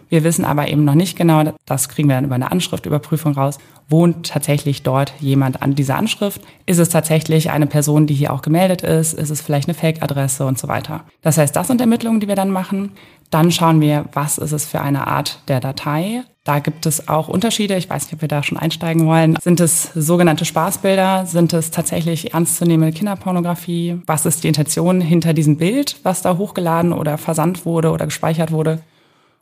Wir 0.10 0.24
wissen 0.24 0.44
aber 0.44 0.68
eben 0.68 0.86
noch 0.86 0.96
nicht 0.96 1.16
genau, 1.16 1.44
das 1.66 1.88
kriegen 1.88 2.10
wir 2.10 2.16
dann 2.16 2.26
über 2.26 2.36
eine 2.36 2.52
Anschriftüberprüfung 2.52 3.34
raus, 3.34 3.60
wohnt 3.90 4.28
tatsächlich 4.28 4.82
dort 4.82 5.14
jemand 5.20 5.62
an 5.62 5.76
dieser 5.76 5.98
Anschrift? 5.98 6.42
Ist 6.66 6.80
es 6.80 6.90
tatsächlich 6.90 7.52
eine 7.52 7.68
Person, 7.68 8.08
die 8.08 8.16
hier 8.16 8.34
auch 8.34 8.42
gemeldet 8.42 8.82
ist? 8.82 9.14
Ist 9.14 9.30
es 9.30 9.42
vielleicht 9.42 9.68
eine 9.68 9.76
Fake-Adresse 9.76 10.46
und 10.46 10.58
so 10.58 10.68
weiter? 10.68 11.04
Das 11.22 11.38
heißt, 11.38 11.56
das 11.56 11.68
sind 11.68 11.80
Ermittlungen, 11.80 12.20
die 12.20 12.28
wir 12.28 12.36
dann 12.36 12.50
machen. 12.50 12.92
Dann 13.30 13.52
schauen 13.52 13.80
wir, 13.82 14.06
was 14.14 14.38
ist 14.38 14.52
es 14.52 14.66
für 14.66 14.82
eine 14.82 15.08
Art 15.08 15.42
der 15.48 15.60
Datei. 15.60 16.24
Da 16.44 16.58
gibt 16.58 16.88
es 16.88 17.08
auch 17.08 17.28
Unterschiede. 17.28 17.76
Ich 17.76 17.90
weiß 17.90 18.06
nicht, 18.06 18.14
ob 18.14 18.22
wir 18.22 18.28
da 18.28 18.42
schon 18.42 18.58
einsteigen 18.58 19.06
wollen. 19.06 19.38
Sind 19.40 19.60
es 19.60 19.92
sogenannte 19.94 20.46
Spaßbilder? 20.46 21.28
Sind 21.28 21.54
es 21.54 21.70
tatsächlich 21.70 22.34
ernstzunehmende 22.34 22.98
Kinderpornografie? 22.98 24.02
Was 24.08 24.26
ist 24.26 24.44
die 24.44 24.48
Intention 24.48 25.00
hinter 25.00 25.34
diesem 25.34 25.58
Bild, 25.58 25.98
was 26.04 26.24
da 26.24 26.38
hochgeladen 26.38 26.92
oder 26.92 27.20
versandt 27.20 27.66
wurde 27.66 27.92
oder 27.92 28.06
gespeichert 28.06 28.52
wurde? 28.52 28.80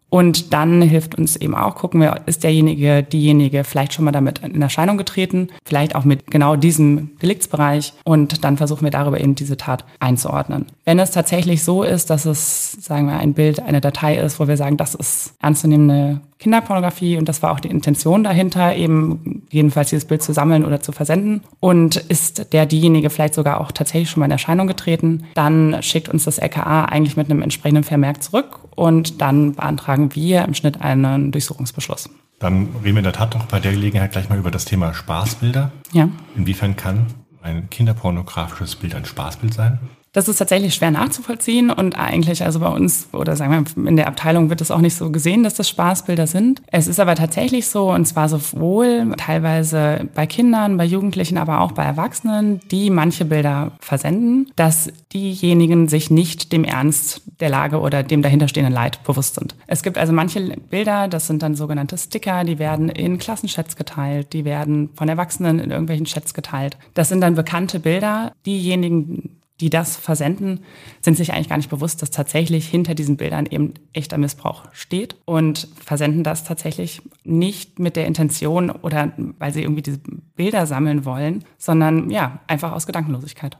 Und 0.10 0.54
dann 0.54 0.82
hilft 0.82 1.16
uns 1.16 1.36
eben 1.36 1.54
auch, 1.54 1.76
gucken 1.76 2.00
wir, 2.00 2.22
ist 2.26 2.44
derjenige, 2.44 3.04
diejenige 3.04 3.64
vielleicht 3.64 3.94
schon 3.94 4.06
mal 4.06 4.12
damit 4.12 4.40
in 4.40 4.62
Erscheinung 4.62 4.98
getreten, 4.98 5.50
vielleicht 5.66 5.96
auch 5.96 6.06
mit 6.06 6.32
genau 6.32 6.56
diesem 6.56 7.18
Deliktsbereich 7.22 7.94
und 8.06 8.44
dann 8.46 8.56
versuchen 8.56 8.84
wir 8.84 8.92
darüber 8.92 9.20
eben 9.20 9.36
diese 9.36 9.58
Tat 9.58 9.84
einzuordnen. 10.00 10.66
Wenn 10.86 11.00
es 11.00 11.12
tatsächlich 11.12 11.64
so 11.64 11.84
ist, 11.84 12.10
dass 12.10 12.26
es, 12.26 12.72
sagen 12.72 13.08
wir, 13.08 13.18
ein 13.18 13.34
Bild, 13.34 13.60
eine 13.60 13.82
Datei 13.82 14.16
ist, 14.16 14.40
wo 14.40 14.48
wir 14.48 14.56
sagen, 14.56 14.78
das 14.78 14.96
ist 14.96 15.34
ernstzunehmende 15.42 16.22
Kinderpornografie 16.40 17.18
und 17.18 17.28
das 17.28 17.42
war 17.42 17.52
auch 17.52 17.60
die 17.60 17.70
Intention 17.70 18.24
dahinter, 18.24 18.76
eben 18.76 19.44
jedenfalls 19.50 19.90
dieses 19.90 20.06
Bild 20.06 20.22
zu 20.22 20.34
sammeln 20.34 20.66
oder 20.66 20.82
zu 20.82 20.92
versenden. 20.92 21.42
Und 21.60 21.96
ist 21.96 22.54
der 22.54 22.66
diejenige 22.66 23.10
vielleicht 23.10 23.34
sogar 23.34 23.60
auch 23.60 23.72
tatsächlich 23.72 24.10
schon 24.10 24.20
mal 24.20 24.28
in 24.28 24.32
Erscheinung 24.32 24.68
getreten, 24.68 25.24
dann 25.34 25.82
schickt 25.82 26.10
uns 26.10 26.26
das 26.26 26.38
LKA 26.38 26.86
eigentlich 26.86 27.18
mit 27.18 27.30
einem 27.30 27.42
entsprechenden 27.42 27.84
Vermerk 27.84 28.22
zurück 28.22 28.60
und 28.76 29.22
dann 29.22 29.56
beantragen 29.56 30.14
wir 30.16 30.46
im 30.46 30.54
Schnitt 30.54 30.82
einen 30.82 31.32
Durchsuchungsbeschluss. 31.32 32.10
Dann 32.40 32.68
reden 32.84 32.96
wir 32.96 33.00
in 33.00 33.04
der 33.04 33.14
Tat 33.14 33.34
noch 33.34 33.46
bei 33.46 33.60
der 33.60 33.72
Gelegenheit 33.72 34.12
gleich 34.12 34.30
mal 34.30 34.38
über 34.38 34.52
das 34.52 34.66
Thema 34.66 34.94
Spaßbilder. 34.94 35.72
Ja. 35.92 36.10
Inwiefern 36.36 36.76
kann 36.76 37.08
ein 37.42 37.70
kinderpornografisches 37.70 38.76
Bild 38.76 38.94
ein 38.94 39.06
Spaßbild 39.06 39.54
sein? 39.54 39.80
Das 40.18 40.28
ist 40.28 40.38
tatsächlich 40.38 40.74
schwer 40.74 40.90
nachzuvollziehen 40.90 41.70
und 41.70 41.96
eigentlich, 41.96 42.44
also 42.44 42.60
bei 42.60 42.70
uns 42.70 43.08
oder 43.14 43.36
sagen 43.36 43.68
wir 43.76 43.88
in 43.88 43.98
der 43.98 44.08
Abteilung 44.08 44.50
wird 44.50 44.62
es 44.62 44.72
auch 44.72 44.82
nicht 44.82 44.96
so 44.96 45.12
gesehen, 45.12 45.44
dass 45.44 45.54
das 45.54 45.70
Spaßbilder 45.70 46.26
sind. 46.26 46.64
Es 46.72 46.88
ist 46.88 47.00
aber 47.00 47.14
tatsächlich 47.14 47.68
so 47.68 47.92
und 47.92 48.08
zwar 48.08 48.28
sowohl 48.28 49.14
teilweise 49.18 50.10
bei 50.16 50.26
Kindern, 50.26 50.76
bei 50.76 50.86
Jugendlichen, 50.86 51.38
aber 51.38 51.62
auch 51.62 51.72
bei 51.74 51.84
Erwachsenen, 51.84 52.62
die 52.72 52.90
manche 52.90 53.26
Bilder 53.26 53.74
versenden, 53.80 54.52
dass 54.56 54.92
diejenigen 55.14 55.88
sich 55.88 56.10
nicht 56.10 56.52
dem 56.52 56.64
Ernst 56.64 57.22
der 57.40 57.50
Lage 57.50 57.80
oder 57.80 58.02
dem 58.02 58.24
dahinterstehenden 58.24 58.74
Leid 58.74 59.04
bewusst 59.04 59.36
sind. 59.36 59.54
Es 59.68 59.84
gibt 59.84 60.00
also 60.00 60.14
manche 60.14 60.42
Bilder, 60.42 61.08
das 61.08 61.28
sind 61.28 61.44
dann 61.44 61.54
sogenannte 61.54 61.96
Sticker, 61.96 62.44
die 62.44 62.58
werden 62.58 62.90
in 62.90 63.20
Klassenchats 63.20 63.76
geteilt, 63.76 64.34
die 64.34 64.46
werden 64.46 64.90
von 64.96 65.10
Erwachsenen 65.10 65.60
in 65.60 65.70
irgendwelchen 65.70 66.08
Chats 66.08 66.34
geteilt. 66.34 66.76
Das 66.96 67.10
sind 67.10 67.22
dann 67.22 67.36
bekannte 67.36 67.80
Bilder. 67.80 68.32
Diejenigen, 68.48 69.37
die 69.60 69.70
das 69.70 69.98
versenden, 69.98 70.62
sind 71.02 71.18
sich 71.18 71.34
eigentlich 71.34 71.50
gar 71.50 71.58
nicht 71.58 71.70
bewusst, 71.70 72.02
dass 72.02 72.12
tatsächlich 72.12 72.68
hinter 72.68 72.96
diesen 72.96 73.18
Bildern 73.18 73.46
eben 73.48 73.74
echter 73.94 74.18
Missbrauch 74.18 74.66
steht 74.72 75.16
und 75.26 75.68
versenden 75.84 76.24
das 76.24 76.44
tatsächlich 76.44 77.02
nicht 77.24 77.80
mit 77.80 77.96
der 77.96 78.06
Intention 78.06 78.70
oder 78.70 79.14
weil 79.40 79.54
sie 79.54 79.64
irgendwie 79.64 79.82
diese 79.82 80.00
Bilder 80.36 80.66
sammeln 80.68 81.06
wollen, 81.06 81.44
sondern 81.58 82.10
ja, 82.10 82.40
einfach 82.48 82.72
aus 82.72 82.86
Gedankenlosigkeit. 82.86 83.58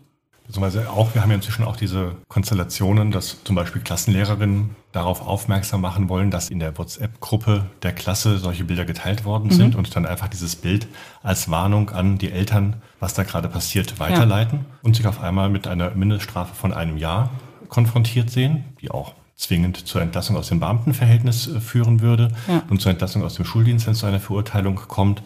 Beziehungsweise 0.48 0.90
auch, 0.90 1.14
wir 1.14 1.22
haben 1.22 1.30
ja 1.30 1.36
inzwischen 1.36 1.66
auch 1.66 1.76
diese 1.76 2.16
Konstellationen, 2.30 3.12
dass 3.12 3.44
zum 3.44 3.56
Beispiel 3.56 3.82
Klassenlehrerinnen 3.82 4.76
darauf 4.94 5.22
aufmerksam 5.22 5.82
machen 5.82 6.08
wollen, 6.08 6.32
dass 6.32 6.50
in 6.50 6.60
der 6.60 6.78
WhatsApp-Gruppe 6.78 7.66
der 7.84 7.92
Klasse 7.92 8.38
solche 8.38 8.64
Bilder 8.64 8.86
geteilt 8.86 9.26
worden 9.26 9.52
sind 9.52 9.74
mhm. 9.74 9.80
und 9.80 9.96
dann 9.96 10.06
einfach 10.06 10.30
dieses 10.30 10.56
Bild 10.56 10.88
als 11.22 11.52
Warnung 11.52 11.90
an 11.90 12.18
die 12.18 12.32
Eltern, 12.32 12.78
was 13.02 13.14
da 13.14 13.24
gerade 13.24 13.50
passiert, 13.50 14.00
weiterleiten 14.00 14.60
ja. 14.60 14.66
und 14.84 14.96
sich 14.96 15.06
auf 15.06 15.22
einmal 15.22 15.50
mit 15.50 15.68
einer 15.68 15.92
Mindeststrafe 15.92 16.56
von 16.56 16.72
einem 16.72 16.98
Jahr 16.98 17.30
konfrontiert 17.68 18.30
sehen, 18.30 18.64
die 18.82 18.90
auch 18.90 19.14
zwingend 19.36 19.86
zur 19.86 20.02
Entlassung 20.02 20.38
aus 20.38 20.48
dem 20.48 20.60
Beamtenverhältnis 20.62 21.48
äh, 21.48 21.60
führen 21.60 22.00
würde 22.02 22.32
ja. 22.48 22.64
und 22.70 22.82
zur 22.82 22.92
Entlassung 22.92 23.24
aus 23.24 23.36
dem 23.36 23.46
Schuldienst, 23.46 23.86
wenn 23.86 23.94
es 23.94 24.00
zu 24.00 24.06
einer 24.06 24.20
Verurteilung 24.22 24.76
kommt, 24.76 25.22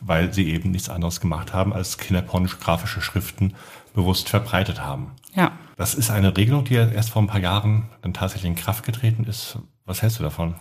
weil 0.00 0.34
sie 0.34 0.50
eben 0.50 0.70
nichts 0.70 0.90
anderes 0.90 1.20
gemacht 1.20 1.54
haben, 1.54 1.72
als 1.72 1.96
kinderpornografische 1.96 3.00
Schriften 3.00 3.54
bewusst 3.94 4.28
verbreitet 4.28 4.82
haben. 4.82 5.12
Ja. 5.34 5.52
Das 5.76 5.94
ist 5.94 6.10
eine 6.10 6.36
Regelung, 6.36 6.64
die 6.64 6.74
erst 6.74 7.10
vor 7.10 7.22
ein 7.22 7.26
paar 7.26 7.40
Jahren 7.40 7.88
dann 8.02 8.12
tatsächlich 8.12 8.50
in 8.50 8.56
Kraft 8.56 8.84
getreten 8.84 9.24
ist. 9.24 9.58
Was 9.86 10.02
hältst 10.02 10.18
du 10.18 10.22
davon? 10.22 10.56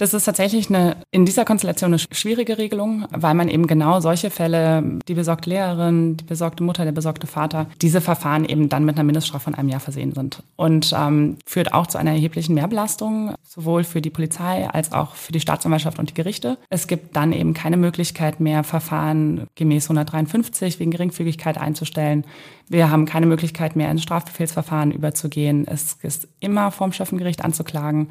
Das 0.00 0.14
ist 0.14 0.24
tatsächlich 0.24 0.70
eine, 0.70 0.96
in 1.10 1.26
dieser 1.26 1.44
Konstellation 1.44 1.90
eine 1.90 1.98
schwierige 1.98 2.56
Regelung, 2.56 3.04
weil 3.10 3.34
man 3.34 3.50
eben 3.50 3.66
genau 3.66 4.00
solche 4.00 4.30
Fälle, 4.30 4.82
die 5.06 5.12
besorgte 5.12 5.50
Lehrerin, 5.50 6.16
die 6.16 6.24
besorgte 6.24 6.62
Mutter, 6.62 6.84
der 6.84 6.92
besorgte 6.92 7.26
Vater, 7.26 7.66
diese 7.82 8.00
Verfahren 8.00 8.46
eben 8.46 8.70
dann 8.70 8.86
mit 8.86 8.96
einer 8.96 9.04
Mindeststrafe 9.04 9.44
von 9.44 9.54
einem 9.54 9.68
Jahr 9.68 9.80
versehen 9.80 10.14
sind. 10.14 10.42
Und 10.56 10.94
ähm, 10.98 11.36
führt 11.44 11.74
auch 11.74 11.86
zu 11.86 11.98
einer 11.98 12.12
erheblichen 12.12 12.54
Mehrbelastung, 12.54 13.34
sowohl 13.46 13.84
für 13.84 14.00
die 14.00 14.08
Polizei 14.08 14.70
als 14.70 14.90
auch 14.92 15.16
für 15.16 15.32
die 15.32 15.40
Staatsanwaltschaft 15.40 15.98
und 15.98 16.08
die 16.08 16.14
Gerichte. 16.14 16.56
Es 16.70 16.86
gibt 16.86 17.14
dann 17.14 17.34
eben 17.34 17.52
keine 17.52 17.76
Möglichkeit 17.76 18.40
mehr, 18.40 18.64
Verfahren 18.64 19.48
gemäß 19.54 19.84
153 19.84 20.80
wegen 20.80 20.92
Geringfügigkeit 20.92 21.58
einzustellen. 21.58 22.24
Wir 22.70 22.90
haben 22.90 23.04
keine 23.04 23.26
Möglichkeit 23.26 23.76
mehr, 23.76 23.90
ins 23.90 24.02
Strafbefehlsverfahren 24.04 24.92
überzugehen. 24.92 25.66
Es 25.68 25.98
ist 26.00 26.26
immer 26.38 26.70
vorm 26.70 26.94
Schöffengericht 26.94 27.44
anzuklagen. 27.44 28.08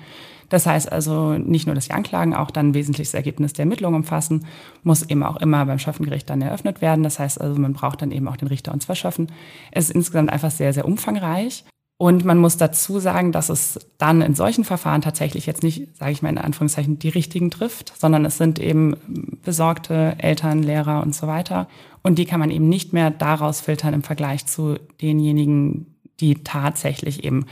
Das 0.50 0.65
heißt 0.65 0.91
also 0.91 1.34
nicht 1.34 1.67
nur, 1.67 1.75
die 1.86 1.94
Anklagen 1.94 2.34
auch 2.34 2.52
dann 2.52 2.74
wesentliches 2.74 3.14
Ergebnis 3.14 3.54
der 3.54 3.64
Ermittlung 3.64 3.94
umfassen, 3.94 4.46
muss 4.84 5.04
eben 5.04 5.24
auch 5.24 5.38
immer 5.38 5.66
beim 5.66 5.80
Schöffengericht 5.80 6.30
dann 6.30 6.42
eröffnet 6.42 6.82
werden. 6.82 7.04
Das 7.04 7.20
heißt 7.20 7.40
also, 7.40 7.60
man 7.60 7.74
braucht 7.74 8.02
dann 8.02 8.12
eben 8.12 8.28
auch 8.28 8.38
den 8.38 8.48
Richter 8.48 8.72
und 8.72 8.82
zwei 8.82 8.96
Schöffen. 8.96 9.32
Es 9.72 9.86
ist 9.90 9.96
insgesamt 9.96 10.32
einfach 10.32 10.52
sehr, 10.52 10.74
sehr 10.74 10.86
umfangreich. 10.86 11.66
Und 12.02 12.24
man 12.24 12.38
muss 12.38 12.56
dazu 12.56 13.00
sagen, 13.00 13.34
dass 13.34 13.50
es 13.50 13.78
dann 13.98 14.22
in 14.22 14.34
solchen 14.34 14.64
Verfahren 14.64 15.02
tatsächlich 15.02 15.46
jetzt 15.46 15.64
nicht, 15.64 15.98
sage 15.98 16.14
ich 16.14 16.22
mal 16.22 16.30
in 16.30 16.38
Anführungszeichen, 16.38 16.98
die 16.98 17.10
richtigen 17.10 17.52
trifft, 17.52 17.92
sondern 18.00 18.24
es 18.24 18.38
sind 18.38 18.58
eben 18.58 18.96
besorgte 19.44 20.16
Eltern, 20.18 20.64
Lehrer 20.64 21.04
und 21.04 21.14
so 21.14 21.28
weiter. 21.28 21.68
Und 22.02 22.18
die 22.18 22.24
kann 22.24 22.40
man 22.40 22.52
eben 22.52 22.70
nicht 22.70 22.94
mehr 22.94 23.12
daraus 23.12 23.60
filtern 23.60 23.94
im 23.94 24.04
Vergleich 24.04 24.46
zu 24.46 24.76
denjenigen, 25.02 25.88
die 26.22 26.36
tatsächlich 26.36 27.26
eben 27.26 27.48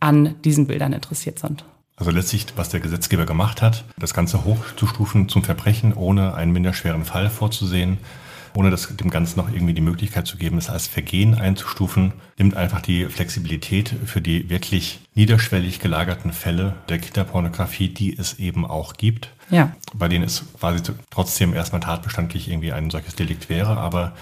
an 0.00 0.34
diesen 0.44 0.66
Bildern 0.66 0.94
interessiert 0.94 1.38
sind. 1.38 1.66
Also 2.00 2.12
letztlich, 2.12 2.46
was 2.56 2.70
der 2.70 2.80
Gesetzgeber 2.80 3.26
gemacht 3.26 3.60
hat, 3.60 3.84
das 3.98 4.14
Ganze 4.14 4.44
hochzustufen 4.44 5.28
zum 5.28 5.44
Verbrechen, 5.44 5.92
ohne 5.92 6.32
einen 6.32 6.50
minderschweren 6.50 7.04
Fall 7.04 7.28
vorzusehen, 7.28 7.98
ohne 8.54 8.70
das, 8.70 8.96
dem 8.96 9.10
Ganzen 9.10 9.38
noch 9.38 9.52
irgendwie 9.52 9.74
die 9.74 9.82
Möglichkeit 9.82 10.26
zu 10.26 10.38
geben, 10.38 10.56
es 10.56 10.70
als 10.70 10.86
Vergehen 10.86 11.34
einzustufen, 11.34 12.14
nimmt 12.38 12.56
einfach 12.56 12.80
die 12.80 13.04
Flexibilität 13.04 13.94
für 14.06 14.22
die 14.22 14.48
wirklich 14.48 15.00
niederschwellig 15.14 15.78
gelagerten 15.78 16.32
Fälle 16.32 16.74
der 16.88 16.98
Kinderpornografie, 16.98 17.88
die 17.88 18.16
es 18.16 18.38
eben 18.38 18.64
auch 18.64 18.94
gibt, 18.94 19.28
ja. 19.50 19.72
bei 19.92 20.08
denen 20.08 20.24
es 20.24 20.44
quasi 20.58 20.80
trotzdem 21.10 21.52
erstmal 21.52 21.82
tatbestandlich 21.82 22.48
irgendwie 22.48 22.72
ein 22.72 22.88
solches 22.88 23.14
Delikt 23.14 23.50
wäre, 23.50 23.76
aber 23.76 24.14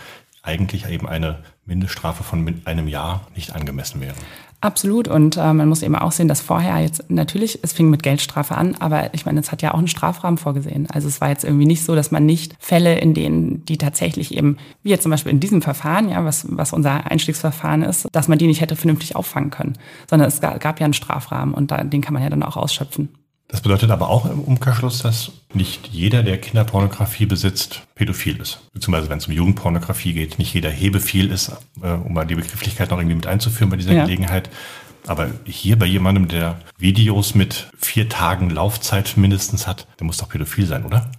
eigentlich 0.43 0.89
eben 0.89 1.09
eine 1.09 1.39
Mindeststrafe 1.65 2.25
von 2.25 2.61
einem 2.65 2.89
Jahr 2.89 3.27
nicht 3.37 3.55
angemessen 3.55 4.01
wäre. 4.01 4.17
Absolut. 4.61 5.07
Und 5.07 5.37
äh, 5.37 5.53
man 5.53 5.69
muss 5.69 5.83
eben 5.83 5.95
auch 5.95 6.11
sehen, 6.11 6.27
dass 6.27 6.41
vorher 6.41 6.81
jetzt 6.81 7.09
natürlich, 7.09 7.61
es 7.63 7.73
fing 7.73 7.91
mit 7.91 8.03
Geldstrafe 8.03 8.57
an, 8.57 8.75
aber 8.81 9.15
ich 9.15 9.25
meine, 9.25 9.39
es 9.39 9.53
hat 9.53 9.63
ja 9.63 9.73
auch 9.73 9.79
einen 9.79 9.87
Strafrahmen 9.87 10.37
vorgesehen. 10.37 10.89
Also 10.91 11.07
es 11.07 11.21
war 11.21 11.29
jetzt 11.29 11.45
irgendwie 11.45 11.67
nicht 11.67 11.85
so, 11.85 11.95
dass 11.95 12.11
man 12.11 12.27
nicht 12.27 12.57
Fälle, 12.59 12.99
in 12.99 13.15
denen 13.15 13.65
die 13.67 13.79
tatsächlich 13.79 14.35
eben, 14.35 14.57
wie 14.83 14.91
jetzt 14.91 15.05
zum 15.05 15.11
Beispiel 15.11 15.31
in 15.31 15.39
diesem 15.39 15.63
Verfahren, 15.63 16.09
ja, 16.09 16.25
was, 16.25 16.47
was 16.51 16.73
unser 16.73 17.09
Einstiegsverfahren 17.09 17.83
ist, 17.83 18.09
dass 18.11 18.27
man 18.27 18.39
die 18.39 18.49
nicht 18.49 18.61
hätte 18.61 18.75
vernünftig 18.75 19.15
auffangen 19.15 19.51
können, 19.51 19.79
sondern 20.11 20.27
es 20.27 20.41
gab, 20.41 20.59
gab 20.59 20.81
ja 20.81 20.87
einen 20.87 20.95
Strafrahmen 20.95 21.55
und 21.55 21.71
da, 21.71 21.85
den 21.85 22.01
kann 22.01 22.15
man 22.15 22.25
ja 22.25 22.31
dann 22.31 22.43
auch 22.43 22.57
ausschöpfen. 22.57 23.11
Das 23.49 23.63
bedeutet 23.63 23.91
aber 23.91 24.11
auch 24.11 24.27
im 24.27 24.41
Umkehrschluss, 24.41 24.99
dass 25.01 25.33
nicht 25.55 25.89
jeder, 25.89 26.23
der 26.23 26.39
Kinderpornografie 26.39 27.25
besitzt, 27.25 27.83
pädophil 27.95 28.41
ist. 28.41 28.61
Beziehungsweise 28.75 29.09
wenn 29.09 29.19
es 29.19 29.27
um 29.27 29.33
Jugendpornografie 29.33 30.13
geht, 30.13 30.39
nicht 30.39 30.53
jeder 30.53 30.71
hebephil 30.71 31.31
ist, 31.31 31.53
äh, 31.83 31.93
um 31.93 32.13
mal 32.13 32.27
die 32.27 32.35
Begrifflichkeit 32.35 32.91
noch 32.91 32.99
irgendwie 32.99 33.17
mit 33.17 33.27
einzuführen 33.27 33.71
bei 33.71 33.77
dieser 33.77 33.95
ja. 33.95 34.05
Gelegenheit. 34.05 34.51
Aber 35.07 35.31
hier 35.47 35.79
bei 35.79 35.87
jemandem, 35.87 36.29
der 36.29 36.61
Videos 36.77 37.35
mit 37.35 37.71
vier 37.79 38.11
Tagen 38.11 38.51
Laufzeit 38.51 39.17
mindestens 39.17 39.67
hat, 39.67 39.87
der 39.99 40.07
muss 40.07 40.19
doch 40.19 40.29
pädophil 40.29 40.67
sein, 40.67 40.85
oder? 40.85 41.11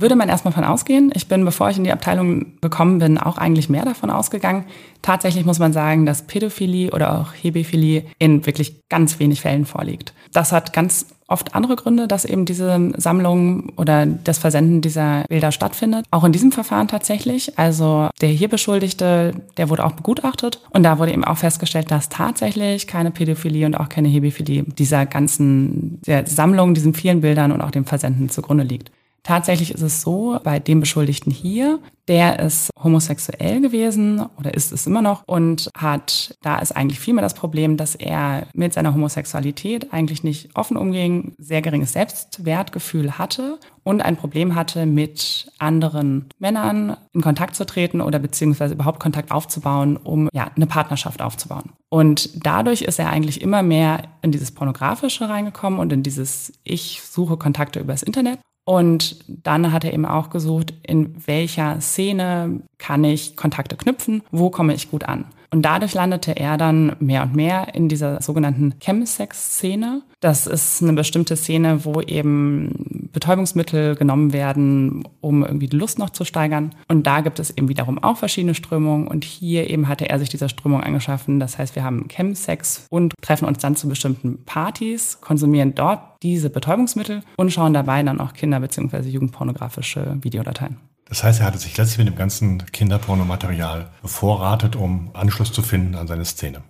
Würde 0.00 0.16
man 0.16 0.28
erstmal 0.28 0.52
von 0.54 0.64
ausgehen. 0.64 1.10
Ich 1.14 1.28
bin, 1.28 1.44
bevor 1.44 1.70
ich 1.70 1.76
in 1.76 1.84
die 1.84 1.92
Abteilung 1.92 2.58
gekommen 2.60 2.98
bin, 2.98 3.18
auch 3.18 3.38
eigentlich 3.38 3.68
mehr 3.68 3.84
davon 3.84 4.10
ausgegangen. 4.10 4.64
Tatsächlich 5.02 5.44
muss 5.44 5.58
man 5.58 5.72
sagen, 5.72 6.06
dass 6.06 6.26
Pädophilie 6.26 6.90
oder 6.92 7.20
auch 7.20 7.32
Hebephilie 7.32 8.04
in 8.18 8.46
wirklich 8.46 8.88
ganz 8.88 9.18
wenig 9.18 9.40
Fällen 9.40 9.64
vorliegt. 9.64 10.14
Das 10.32 10.52
hat 10.52 10.72
ganz 10.72 11.06
oft 11.28 11.54
andere 11.54 11.76
Gründe, 11.76 12.08
dass 12.08 12.24
eben 12.24 12.46
diese 12.46 12.92
Sammlung 12.96 13.70
oder 13.76 14.06
das 14.06 14.38
Versenden 14.38 14.80
dieser 14.80 15.24
Bilder 15.28 15.52
stattfindet. 15.52 16.06
Auch 16.10 16.24
in 16.24 16.32
diesem 16.32 16.52
Verfahren 16.52 16.88
tatsächlich. 16.88 17.58
Also 17.58 18.08
der 18.20 18.30
hier 18.30 18.48
Beschuldigte, 18.48 19.34
der 19.56 19.68
wurde 19.68 19.84
auch 19.84 19.92
begutachtet 19.92 20.60
und 20.70 20.82
da 20.82 20.98
wurde 20.98 21.12
eben 21.12 21.24
auch 21.24 21.36
festgestellt, 21.36 21.90
dass 21.90 22.08
tatsächlich 22.08 22.86
keine 22.86 23.10
Pädophilie 23.10 23.66
und 23.66 23.74
auch 23.74 23.88
keine 23.88 24.08
Hebephilie 24.08 24.64
dieser 24.64 25.06
ganzen 25.06 26.00
der 26.06 26.26
Sammlung, 26.26 26.74
diesen 26.74 26.94
vielen 26.94 27.20
Bildern 27.20 27.52
und 27.52 27.60
auch 27.60 27.70
dem 27.70 27.84
Versenden 27.84 28.30
zugrunde 28.30 28.64
liegt. 28.64 28.90
Tatsächlich 29.22 29.72
ist 29.72 29.82
es 29.82 30.00
so, 30.00 30.38
bei 30.42 30.58
dem 30.58 30.80
Beschuldigten 30.80 31.30
hier, 31.30 31.80
der 32.08 32.38
ist 32.38 32.70
homosexuell 32.82 33.60
gewesen 33.60 34.24
oder 34.38 34.54
ist 34.54 34.72
es 34.72 34.86
immer 34.86 35.02
noch 35.02 35.22
und 35.26 35.70
hat, 35.76 36.34
da 36.40 36.58
ist 36.58 36.72
eigentlich 36.74 36.98
vielmehr 36.98 37.22
das 37.22 37.34
Problem, 37.34 37.76
dass 37.76 37.94
er 37.94 38.46
mit 38.54 38.72
seiner 38.72 38.94
Homosexualität 38.94 39.92
eigentlich 39.92 40.24
nicht 40.24 40.56
offen 40.56 40.78
umging, 40.78 41.34
sehr 41.36 41.60
geringes 41.60 41.92
Selbstwertgefühl 41.92 43.18
hatte 43.18 43.58
und 43.84 44.00
ein 44.00 44.16
Problem 44.16 44.54
hatte, 44.54 44.86
mit 44.86 45.52
anderen 45.58 46.28
Männern 46.38 46.96
in 47.12 47.20
Kontakt 47.20 47.56
zu 47.56 47.66
treten 47.66 48.00
oder 48.00 48.18
beziehungsweise 48.18 48.74
überhaupt 48.74 49.00
Kontakt 49.00 49.30
aufzubauen, 49.30 49.98
um 49.98 50.30
ja, 50.32 50.50
eine 50.56 50.66
Partnerschaft 50.66 51.20
aufzubauen. 51.20 51.72
Und 51.90 52.46
dadurch 52.46 52.82
ist 52.82 52.98
er 52.98 53.10
eigentlich 53.10 53.42
immer 53.42 53.62
mehr 53.62 54.04
in 54.22 54.32
dieses 54.32 54.52
Pornografische 54.52 55.28
reingekommen 55.28 55.78
und 55.78 55.92
in 55.92 56.02
dieses 56.02 56.52
Ich 56.64 57.02
suche 57.02 57.36
Kontakte 57.36 57.80
übers 57.80 58.02
Internet 58.02 58.38
und 58.68 59.24
dann 59.26 59.72
hat 59.72 59.84
er 59.84 59.94
eben 59.94 60.04
auch 60.04 60.28
gesucht, 60.28 60.74
in 60.82 61.26
welcher 61.26 61.80
Szene 61.80 62.60
kann 62.76 63.02
ich 63.02 63.34
Kontakte 63.34 63.76
knüpfen, 63.76 64.22
wo 64.30 64.50
komme 64.50 64.74
ich 64.74 64.90
gut 64.90 65.04
an. 65.04 65.24
Und 65.50 65.62
dadurch 65.62 65.94
landete 65.94 66.36
er 66.36 66.58
dann 66.58 66.94
mehr 67.00 67.22
und 67.22 67.34
mehr 67.34 67.74
in 67.74 67.88
dieser 67.88 68.20
sogenannten 68.20 68.74
Chemsex-Szene. 68.80 70.02
Das 70.20 70.46
ist 70.46 70.82
eine 70.82 70.92
bestimmte 70.92 71.36
Szene, 71.36 71.84
wo 71.84 72.00
eben 72.00 73.08
Betäubungsmittel 73.12 73.94
genommen 73.94 74.32
werden, 74.32 75.04
um 75.20 75.44
irgendwie 75.44 75.68
die 75.68 75.76
Lust 75.76 75.98
noch 75.98 76.10
zu 76.10 76.24
steigern. 76.24 76.74
Und 76.88 77.06
da 77.06 77.20
gibt 77.20 77.38
es 77.38 77.50
eben 77.50 77.68
wiederum 77.68 78.02
auch 78.02 78.18
verschiedene 78.18 78.54
Strömungen. 78.54 79.08
Und 79.08 79.24
hier 79.24 79.70
eben 79.70 79.88
hatte 79.88 80.08
er 80.08 80.18
sich 80.18 80.28
dieser 80.28 80.48
Strömung 80.48 80.82
angeschaffen. 80.82 81.40
Das 81.40 81.56
heißt, 81.56 81.76
wir 81.76 81.84
haben 81.84 82.08
Chemsex 82.08 82.86
und 82.90 83.14
treffen 83.22 83.46
uns 83.46 83.58
dann 83.58 83.76
zu 83.76 83.88
bestimmten 83.88 84.44
Partys, 84.44 85.20
konsumieren 85.20 85.74
dort 85.74 86.00
diese 86.22 86.50
Betäubungsmittel 86.50 87.22
und 87.36 87.52
schauen 87.52 87.72
dabei 87.72 88.02
dann 88.02 88.20
auch 88.20 88.34
Kinder- 88.34 88.60
bzw. 88.60 89.08
jugendpornografische 89.08 90.18
Videodateien. 90.20 90.76
Das 91.08 91.24
heißt, 91.24 91.40
er 91.40 91.46
hatte 91.46 91.58
sich 91.58 91.76
letztlich 91.76 91.98
mit 91.98 92.08
dem 92.08 92.16
ganzen 92.16 92.66
Kinderpornomaterial 92.66 93.90
bevorratet, 94.02 94.76
um 94.76 95.10
Anschluss 95.14 95.52
zu 95.52 95.62
finden 95.62 95.94
an 95.94 96.06
seine 96.06 96.24
Szene. 96.24 96.62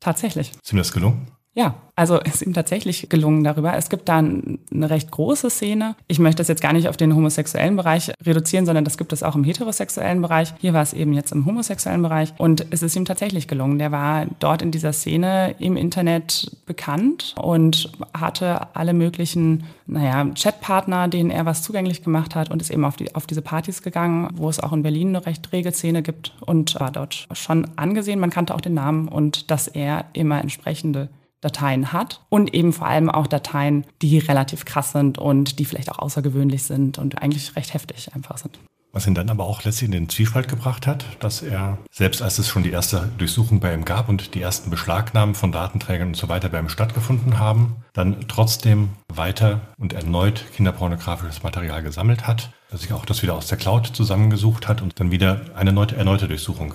Tatsächlich. 0.00 0.52
Ist 0.62 0.72
ihm 0.72 0.78
das 0.78 0.92
gelungen? 0.92 1.26
Ja, 1.54 1.74
also 1.96 2.20
ist 2.20 2.42
ihm 2.42 2.54
tatsächlich 2.54 3.08
gelungen 3.08 3.42
darüber. 3.42 3.74
Es 3.74 3.88
gibt 3.88 4.08
da 4.08 4.18
eine 4.18 4.58
recht 4.72 5.10
große 5.10 5.50
Szene. 5.50 5.96
Ich 6.06 6.20
möchte 6.20 6.38
das 6.38 6.46
jetzt 6.46 6.62
gar 6.62 6.72
nicht 6.72 6.88
auf 6.88 6.96
den 6.96 7.12
homosexuellen 7.16 7.74
Bereich 7.74 8.12
reduzieren, 8.24 8.64
sondern 8.64 8.84
das 8.84 8.96
gibt 8.96 9.12
es 9.12 9.24
auch 9.24 9.34
im 9.34 9.42
heterosexuellen 9.42 10.22
Bereich. 10.22 10.54
Hier 10.58 10.72
war 10.72 10.82
es 10.82 10.92
eben 10.92 11.12
jetzt 11.12 11.32
im 11.32 11.46
homosexuellen 11.46 12.02
Bereich 12.02 12.32
und 12.38 12.66
es 12.70 12.84
ist 12.84 12.94
ihm 12.94 13.04
tatsächlich 13.04 13.48
gelungen. 13.48 13.80
Der 13.80 13.90
war 13.90 14.26
dort 14.38 14.62
in 14.62 14.70
dieser 14.70 14.92
Szene 14.92 15.56
im 15.58 15.76
Internet 15.76 16.56
bekannt 16.66 17.34
und 17.36 17.90
hatte 18.16 18.76
alle 18.76 18.92
möglichen, 18.92 19.64
naja, 19.86 20.30
Chatpartner, 20.36 21.08
denen 21.08 21.30
er 21.30 21.44
was 21.44 21.64
zugänglich 21.64 22.04
gemacht 22.04 22.36
hat 22.36 22.52
und 22.52 22.62
ist 22.62 22.70
eben 22.70 22.84
auf, 22.84 22.96
die, 22.96 23.16
auf 23.16 23.26
diese 23.26 23.42
Partys 23.42 23.82
gegangen, 23.82 24.28
wo 24.34 24.48
es 24.48 24.60
auch 24.60 24.72
in 24.72 24.84
Berlin 24.84 25.08
eine 25.08 25.26
recht 25.26 25.50
rege 25.50 25.72
Szene 25.72 26.02
gibt 26.02 26.36
und 26.40 26.78
war 26.78 26.92
dort 26.92 27.26
schon 27.32 27.66
angesehen. 27.74 28.20
Man 28.20 28.30
kannte 28.30 28.54
auch 28.54 28.60
den 28.60 28.74
Namen 28.74 29.08
und 29.08 29.50
dass 29.50 29.66
er 29.66 30.04
immer 30.12 30.40
entsprechende 30.40 31.08
Dateien 31.40 31.92
hat 31.92 32.22
und 32.28 32.54
eben 32.54 32.72
vor 32.72 32.86
allem 32.86 33.10
auch 33.10 33.26
Dateien, 33.26 33.86
die 34.02 34.18
relativ 34.18 34.64
krass 34.64 34.92
sind 34.92 35.18
und 35.18 35.58
die 35.58 35.64
vielleicht 35.64 35.90
auch 35.90 35.98
außergewöhnlich 35.98 36.64
sind 36.64 36.98
und 36.98 37.22
eigentlich 37.22 37.54
recht 37.56 37.74
heftig 37.74 38.14
einfach 38.14 38.38
sind. 38.38 38.58
Was 38.92 39.06
ihn 39.06 39.14
dann 39.14 39.28
aber 39.28 39.44
auch 39.44 39.62
letztlich 39.64 39.86
in 39.86 39.92
den 39.92 40.08
Zwiespalt 40.08 40.48
gebracht 40.48 40.86
hat, 40.86 41.04
dass 41.20 41.42
er, 41.42 41.76
selbst 41.90 42.22
als 42.22 42.38
es 42.38 42.48
schon 42.48 42.62
die 42.62 42.70
erste 42.70 43.10
Durchsuchung 43.18 43.60
bei 43.60 43.72
ihm 43.74 43.84
gab 43.84 44.08
und 44.08 44.34
die 44.34 44.40
ersten 44.40 44.70
Beschlagnahmen 44.70 45.34
von 45.34 45.52
Datenträgern 45.52 46.08
und 46.08 46.16
so 46.16 46.28
weiter 46.28 46.48
bei 46.48 46.58
ihm 46.58 46.70
stattgefunden 46.70 47.38
haben, 47.38 47.76
dann 47.92 48.26
trotzdem 48.28 48.88
weiter 49.14 49.60
und 49.78 49.92
erneut 49.92 50.44
kinderpornografisches 50.56 51.42
Material 51.42 51.82
gesammelt 51.82 52.26
hat, 52.26 52.50
dass 52.70 52.80
sich 52.80 52.92
auch 52.92 53.04
das 53.04 53.22
wieder 53.22 53.34
aus 53.34 53.46
der 53.46 53.58
Cloud 53.58 53.86
zusammengesucht 53.86 54.66
hat 54.68 54.80
und 54.80 54.98
dann 54.98 55.10
wieder 55.10 55.42
eine 55.54 55.70
erneute, 55.70 55.96
erneute 55.96 56.26
Durchsuchung 56.26 56.74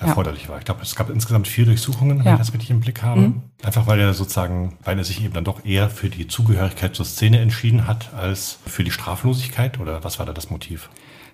erforderlich 0.00 0.44
ja. 0.44 0.48
war. 0.50 0.58
Ich 0.58 0.64
glaube, 0.64 0.82
es 0.82 0.96
gab 0.96 1.10
insgesamt 1.10 1.46
vier 1.46 1.66
Durchsuchungen, 1.66 2.18
wenn 2.18 2.26
ja. 2.26 2.32
ich 2.32 2.38
das 2.38 2.52
richtig 2.52 2.70
im 2.70 2.80
Blick 2.80 3.02
habe. 3.02 3.20
Mhm. 3.20 3.42
Einfach 3.62 3.86
weil 3.86 4.00
er 4.00 4.14
sozusagen, 4.14 4.76
weil 4.84 4.98
er 4.98 5.04
sich 5.04 5.22
eben 5.22 5.34
dann 5.34 5.44
doch 5.44 5.64
eher 5.64 5.90
für 5.90 6.08
die 6.08 6.26
Zugehörigkeit 6.26 6.94
zur 6.94 7.04
Szene 7.04 7.40
entschieden 7.40 7.86
hat, 7.86 8.12
als 8.14 8.58
für 8.66 8.84
die 8.84 8.90
Straflosigkeit. 8.90 9.78
Oder 9.78 10.02
was 10.02 10.18
war 10.18 10.26
da 10.26 10.32
das 10.32 10.50
Motiv? 10.50 10.88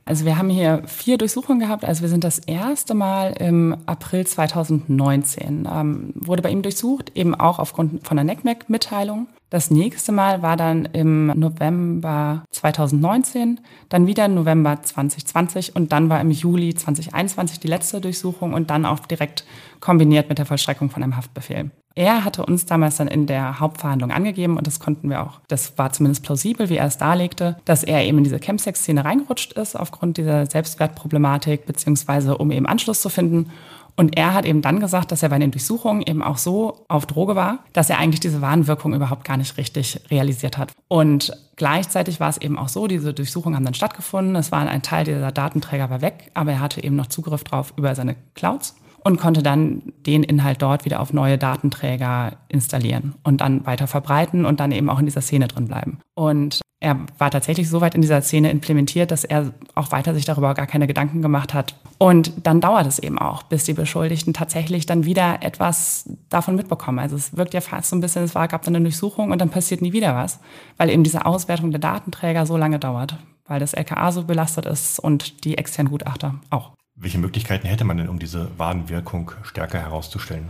Also 0.05 0.25
wir 0.25 0.39
haben 0.39 0.51
hier 0.51 0.83
vier 0.87 1.19
Durchsuchungen 1.19 1.61
gehabt. 1.61 1.85
Also 1.85 2.03
wir 2.03 2.09
sind 2.09 2.23
das 2.23 2.39
erste 2.39 2.95
Mal 2.95 3.33
im 3.33 3.77
April 3.87 4.27
2019, 4.27 5.69
ähm, 5.71 6.13
wurde 6.15 6.43
bei 6.43 6.51
ihm 6.51 6.63
durchsucht, 6.63 7.13
eben 7.17 7.35
auch 7.35 7.59
aufgrund 7.59 8.07
von 8.07 8.17
der 8.17 8.25
NECMEC-Mitteilung. 8.25 9.27
Das 9.49 9.71
nächste 9.71 10.11
Mal 10.11 10.43
war 10.43 10.57
dann 10.57 10.87
im 10.87 11.27
November 11.29 12.43
2019, 12.51 13.61
dann 13.89 14.09
wieder 14.09 14.25
im 14.25 14.35
November 14.35 14.83
2020 14.83 15.77
und 15.77 15.93
dann 15.93 16.09
war 16.09 16.21
im 16.21 16.33
Juli 16.33 16.75
2021 16.75 17.61
die 17.61 17.69
letzte 17.69 18.01
Durchsuchung 18.01 18.55
und 18.55 18.71
dann 18.71 18.85
auch 18.85 18.99
direkt 19.01 19.45
kombiniert 19.79 20.29
mit 20.29 20.39
der 20.39 20.47
Vollstreckung 20.47 20.91
von 20.91 21.05
einem 21.05 21.17
Haftbefehl. 21.17 21.71
Er 21.95 22.25
hatte 22.25 22.45
uns 22.45 22.67
damals 22.67 22.97
dann 22.97 23.09
in 23.09 23.27
der 23.27 23.59
Hauptverhandlung 23.59 24.11
angegeben 24.11 24.59
und 24.59 24.67
das 24.67 24.81
konnten 24.81 25.09
wir 25.09 25.23
auch, 25.23 25.41
das 25.49 25.79
war 25.79 25.93
zumindest 25.93 26.25
plausibel, 26.25 26.69
wie 26.69 26.77
er 26.77 26.87
es 26.87 26.99
darlegte, 26.99 27.57
dass 27.65 27.85
er 27.85 28.05
eben 28.05 28.19
in 28.19 28.25
diese 28.25 28.39
Chemsex-Szene 28.39 29.05
reingerutscht 29.05 29.55
ist 29.55 29.77
aufgrund 29.77 30.19
dieser 30.19 30.45
Selbstwertproblematik, 30.45 31.67
beziehungsweise 31.67 32.37
um 32.37 32.51
eben 32.51 32.67
Anschluss 32.67 33.01
zu 33.01 33.09
finden. 33.09 33.51
Und 33.97 34.17
er 34.17 34.35
hat 34.35 34.45
eben 34.45 34.61
dann 34.61 34.79
gesagt, 34.79 35.11
dass 35.11 35.23
er 35.23 35.31
bei 35.31 35.39
den 35.39 35.51
Durchsuchungen 35.51 36.03
eben 36.03 36.23
auch 36.23 36.37
so 36.37 36.85
auf 36.89 37.07
Droge 37.07 37.35
war, 37.35 37.61
dass 37.73 37.89
er 37.89 37.99
eigentlich 37.99 38.21
diese 38.21 38.43
Warnwirkung 38.43 38.95
überhaupt 38.95 39.25
gar 39.25 39.39
nicht 39.39 39.57
richtig 39.57 40.01
realisiert 40.11 40.59
hat. 40.59 40.73
Und 40.89 41.33
gleichzeitig 41.57 42.21
war 42.21 42.29
es 42.29 42.37
eben 42.39 42.59
auch 42.59 42.69
so, 42.69 42.87
diese 42.87 43.15
Durchsuchungen 43.15 43.57
haben 43.57 43.65
dann 43.65 43.75
stattgefunden, 43.75 44.37
es 44.37 44.53
war 44.53 44.69
ein 44.69 44.83
Teil 44.83 45.05
dieser 45.05 45.33
Datenträger 45.33 45.89
war 45.89 46.03
weg, 46.03 46.31
aber 46.35 46.53
er 46.53 46.61
hatte 46.61 46.85
eben 46.85 46.97
noch 46.97 47.07
Zugriff 47.07 47.45
drauf 47.45 47.73
über 47.77 47.95
seine 47.95 48.17
Clouds 48.35 48.77
und 49.07 49.21
konnte 49.21 49.41
dann 49.41 49.93
den 50.05 50.25
Inhalt 50.25 50.61
dort 50.63 50.85
wieder 50.85 50.99
auf 50.99 51.13
neue 51.13 51.39
Datenträger 51.39 52.39
installieren 52.49 53.15
und 53.23 53.41
dann 53.41 53.65
weiter 53.65 53.87
verbreiten 53.87 54.45
und 54.45 54.59
dann 54.59 54.73
eben 54.73 54.91
auch 54.91 54.99
in 54.99 55.05
dieser 55.05 55.21
Szene 55.21 55.47
drin 55.47 55.69
bleiben. 55.69 56.01
Und 56.17 56.61
er 56.81 56.99
war 57.17 57.31
tatsächlich 57.31 57.71
so 57.71 57.81
weit 57.81 57.95
in 57.95 58.01
dieser 58.01 58.21
Szene 58.21 58.51
implementiert, 58.51 59.13
dass 59.13 59.23
er 59.23 59.53
auch 59.77 59.93
weiter 59.93 60.13
sich 60.13 60.25
darüber 60.25 60.55
gar 60.55 60.67
keine 60.67 60.89
Gedanken 60.89 61.23
gemacht 61.23 61.55
hat. 61.55 61.77
Und 61.99 62.33
dann 62.43 62.61
dauert 62.61 62.89
es 62.89 62.99
eben 62.99 63.17
auch, 63.17 63.45
bis 63.45 63.63
die 63.63 63.75
Beschuldigten 63.75 64.35
tatsächlich 64.35 64.87
dann 64.87 65.05
wieder 65.05 65.39
etwas 65.41 66.11
davon 66.29 66.57
mitbekommen. 66.57 66.99
Also 66.99 67.15
es 67.15 67.37
wirkt 67.37 67.55
ja 67.55 67.61
fast 67.61 67.91
so 67.91 67.97
ein 67.97 68.01
bisschen, 68.01 68.25
es 68.25 68.35
war, 68.35 68.49
gab 68.49 68.63
dann 68.63 68.75
eine 68.75 68.83
Durchsuchung 68.83 69.31
und 69.31 69.41
dann 69.41 69.51
passiert 69.51 69.83
nie 69.83 69.93
wieder 69.93 70.17
was, 70.17 70.41
weil 70.79 70.91
eben 70.91 71.05
diese 71.05 71.27
Auswertung 71.27 71.71
der 71.71 71.79
Datenträger 71.79 72.45
so 72.45 72.57
lange 72.57 72.81
dauert, 72.81 73.17
weil 73.47 73.61
das 73.61 73.73
LKA 73.73 74.11
so 74.11 74.25
belastet 74.25 74.67
ist 74.67 74.99
und 74.99 75.45
die 75.45 75.57
externen 75.57 75.93
Gutachter 75.93 76.35
auch. 76.51 76.73
Welche 76.97 77.19
Möglichkeiten 77.19 77.67
hätte 77.67 77.85
man 77.85 77.99
denn, 77.99 78.09
um 78.09 78.19
diese 78.19 78.49
Wadenwirkung 78.59 79.33
stärker 79.43 79.79
herauszustellen? 79.79 80.49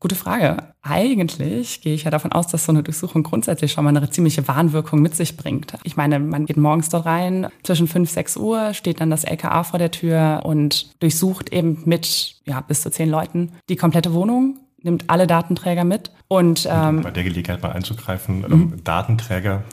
Gute 0.00 0.14
Frage. 0.14 0.58
Eigentlich 0.80 1.80
gehe 1.80 1.92
ich 1.92 2.04
ja 2.04 2.12
davon 2.12 2.30
aus, 2.30 2.46
dass 2.46 2.64
so 2.64 2.70
eine 2.70 2.84
Durchsuchung 2.84 3.24
grundsätzlich 3.24 3.72
schon 3.72 3.82
mal 3.82 3.96
eine 3.96 4.08
ziemliche 4.08 4.46
Warnwirkung 4.46 5.02
mit 5.02 5.16
sich 5.16 5.36
bringt. 5.36 5.72
Ich 5.82 5.96
meine, 5.96 6.20
man 6.20 6.46
geht 6.46 6.56
morgens 6.56 6.88
dort 6.88 7.04
rein, 7.04 7.48
zwischen 7.64 7.88
5, 7.88 8.08
6 8.08 8.36
Uhr 8.36 8.74
steht 8.74 9.00
dann 9.00 9.10
das 9.10 9.24
LKA 9.24 9.64
vor 9.64 9.80
der 9.80 9.90
Tür 9.90 10.42
und 10.44 10.94
durchsucht 11.02 11.52
eben 11.52 11.82
mit 11.84 12.36
ja, 12.44 12.60
bis 12.60 12.82
zu 12.82 12.92
zehn 12.92 13.10
Leuten 13.10 13.54
die 13.68 13.74
komplette 13.74 14.14
Wohnung, 14.14 14.60
nimmt 14.80 15.10
alle 15.10 15.26
Datenträger 15.26 15.82
mit. 15.82 16.12
Und, 16.28 16.68
ähm, 16.70 17.02
bei 17.02 17.10
der 17.10 17.24
Gelegenheit 17.24 17.60
mal 17.60 17.72
einzugreifen, 17.72 18.44
ähm, 18.44 18.58
mhm. 18.58 18.84
Datenträger 18.84 19.64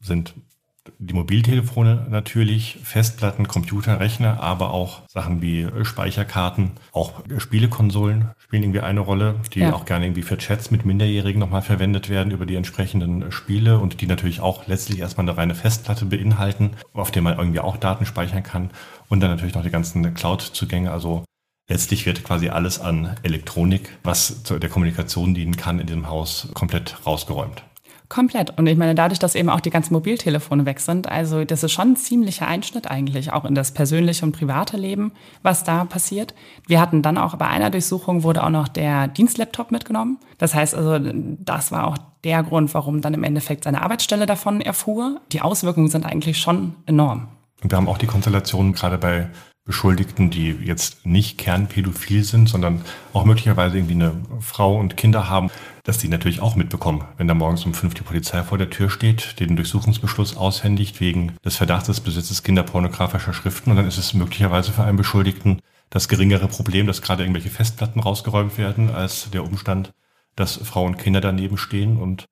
sind 0.00 0.34
die 1.06 1.14
Mobiltelefone 1.14 2.06
natürlich, 2.10 2.78
Festplatten, 2.84 3.48
Computer, 3.48 3.98
Rechner, 3.98 4.40
aber 4.40 4.72
auch 4.72 5.02
Sachen 5.08 5.42
wie 5.42 5.66
Speicherkarten, 5.82 6.72
auch 6.92 7.12
Spielekonsolen 7.38 8.30
spielen 8.38 8.62
irgendwie 8.62 8.80
eine 8.80 9.00
Rolle, 9.00 9.34
die 9.52 9.60
ja. 9.60 9.72
auch 9.72 9.84
gerne 9.84 10.06
irgendwie 10.06 10.22
für 10.22 10.38
Chats 10.38 10.70
mit 10.70 10.84
Minderjährigen 10.84 11.40
nochmal 11.40 11.62
verwendet 11.62 12.08
werden 12.08 12.30
über 12.30 12.46
die 12.46 12.54
entsprechenden 12.54 13.32
Spiele 13.32 13.78
und 13.78 14.00
die 14.00 14.06
natürlich 14.06 14.40
auch 14.40 14.66
letztlich 14.68 15.00
erstmal 15.00 15.28
eine 15.28 15.36
reine 15.36 15.54
Festplatte 15.54 16.04
beinhalten, 16.04 16.70
auf 16.92 17.10
der 17.10 17.22
man 17.22 17.36
irgendwie 17.36 17.60
auch 17.60 17.76
Daten 17.76 18.06
speichern 18.06 18.44
kann 18.44 18.70
und 19.08 19.20
dann 19.20 19.30
natürlich 19.30 19.54
noch 19.54 19.64
die 19.64 19.70
ganzen 19.70 20.14
Cloud-Zugänge, 20.14 20.90
also 20.90 21.24
Letztlich 21.68 22.06
wird 22.06 22.24
quasi 22.24 22.48
alles 22.48 22.80
an 22.80 23.14
Elektronik, 23.22 23.96
was 24.02 24.42
der 24.42 24.68
Kommunikation 24.68 25.32
dienen 25.32 25.56
kann, 25.56 25.78
in 25.78 25.86
diesem 25.86 26.08
Haus 26.08 26.48
komplett 26.54 27.06
rausgeräumt. 27.06 27.62
Komplett. 28.12 28.58
Und 28.58 28.66
ich 28.66 28.76
meine, 28.76 28.94
dadurch, 28.94 29.18
dass 29.18 29.34
eben 29.34 29.48
auch 29.48 29.60
die 29.60 29.70
ganzen 29.70 29.94
Mobiltelefone 29.94 30.66
weg 30.66 30.80
sind, 30.80 31.08
also 31.08 31.46
das 31.46 31.62
ist 31.62 31.72
schon 31.72 31.92
ein 31.92 31.96
ziemlicher 31.96 32.46
Einschnitt 32.46 32.90
eigentlich, 32.90 33.32
auch 33.32 33.46
in 33.46 33.54
das 33.54 33.72
persönliche 33.72 34.26
und 34.26 34.32
private 34.32 34.76
Leben, 34.76 35.12
was 35.42 35.64
da 35.64 35.86
passiert. 35.86 36.34
Wir 36.66 36.78
hatten 36.78 37.00
dann 37.00 37.16
auch 37.16 37.36
bei 37.36 37.46
einer 37.46 37.70
Durchsuchung 37.70 38.22
wurde 38.22 38.44
auch 38.44 38.50
noch 38.50 38.68
der 38.68 39.08
Dienstlaptop 39.08 39.70
mitgenommen. 39.70 40.18
Das 40.36 40.54
heißt 40.54 40.74
also, 40.74 40.98
das 41.02 41.72
war 41.72 41.86
auch 41.86 41.96
der 42.22 42.42
Grund, 42.42 42.74
warum 42.74 43.00
dann 43.00 43.14
im 43.14 43.24
Endeffekt 43.24 43.64
seine 43.64 43.80
Arbeitsstelle 43.80 44.26
davon 44.26 44.60
erfuhr. 44.60 45.22
Die 45.32 45.40
Auswirkungen 45.40 45.88
sind 45.88 46.04
eigentlich 46.04 46.36
schon 46.36 46.74
enorm. 46.84 47.28
Und 47.62 47.72
wir 47.72 47.78
haben 47.78 47.88
auch 47.88 47.96
die 47.96 48.08
Konstellation 48.08 48.74
gerade 48.74 48.98
bei 48.98 49.30
Beschuldigten, 49.64 50.30
die 50.30 50.50
jetzt 50.50 51.06
nicht 51.06 51.38
kernpädophil 51.38 52.24
sind, 52.24 52.48
sondern 52.48 52.84
auch 53.12 53.24
möglicherweise 53.24 53.76
irgendwie 53.76 53.94
eine 53.94 54.20
Frau 54.40 54.76
und 54.76 54.96
Kinder 54.96 55.28
haben, 55.28 55.50
dass 55.84 55.98
die 55.98 56.08
natürlich 56.08 56.40
auch 56.40 56.56
mitbekommen, 56.56 57.04
wenn 57.16 57.28
da 57.28 57.34
morgens 57.34 57.64
um 57.64 57.72
fünf 57.72 57.94
die 57.94 58.02
Polizei 58.02 58.42
vor 58.42 58.58
der 58.58 58.70
Tür 58.70 58.90
steht, 58.90 59.38
den 59.38 59.54
Durchsuchungsbeschluss 59.54 60.36
aushändigt 60.36 61.00
wegen 61.00 61.36
des 61.44 61.56
Verdachts 61.56 61.86
des 61.86 62.00
Besitzes 62.00 62.42
kinderpornografischer 62.42 63.32
Schriften. 63.32 63.70
Und 63.70 63.76
dann 63.76 63.86
ist 63.86 63.98
es 63.98 64.14
möglicherweise 64.14 64.72
für 64.72 64.82
einen 64.82 64.96
Beschuldigten 64.96 65.60
das 65.90 66.08
geringere 66.08 66.48
Problem, 66.48 66.86
dass 66.86 67.02
gerade 67.02 67.22
irgendwelche 67.22 67.50
Festplatten 67.50 68.00
rausgeräumt 68.00 68.58
werden, 68.58 68.90
als 68.90 69.30
der 69.30 69.44
Umstand, 69.44 69.92
dass 70.34 70.56
Frauen 70.56 70.94
und 70.94 70.98
Kinder 70.98 71.20
daneben 71.20 71.58
stehen. 71.58 71.98
Und 71.98 72.26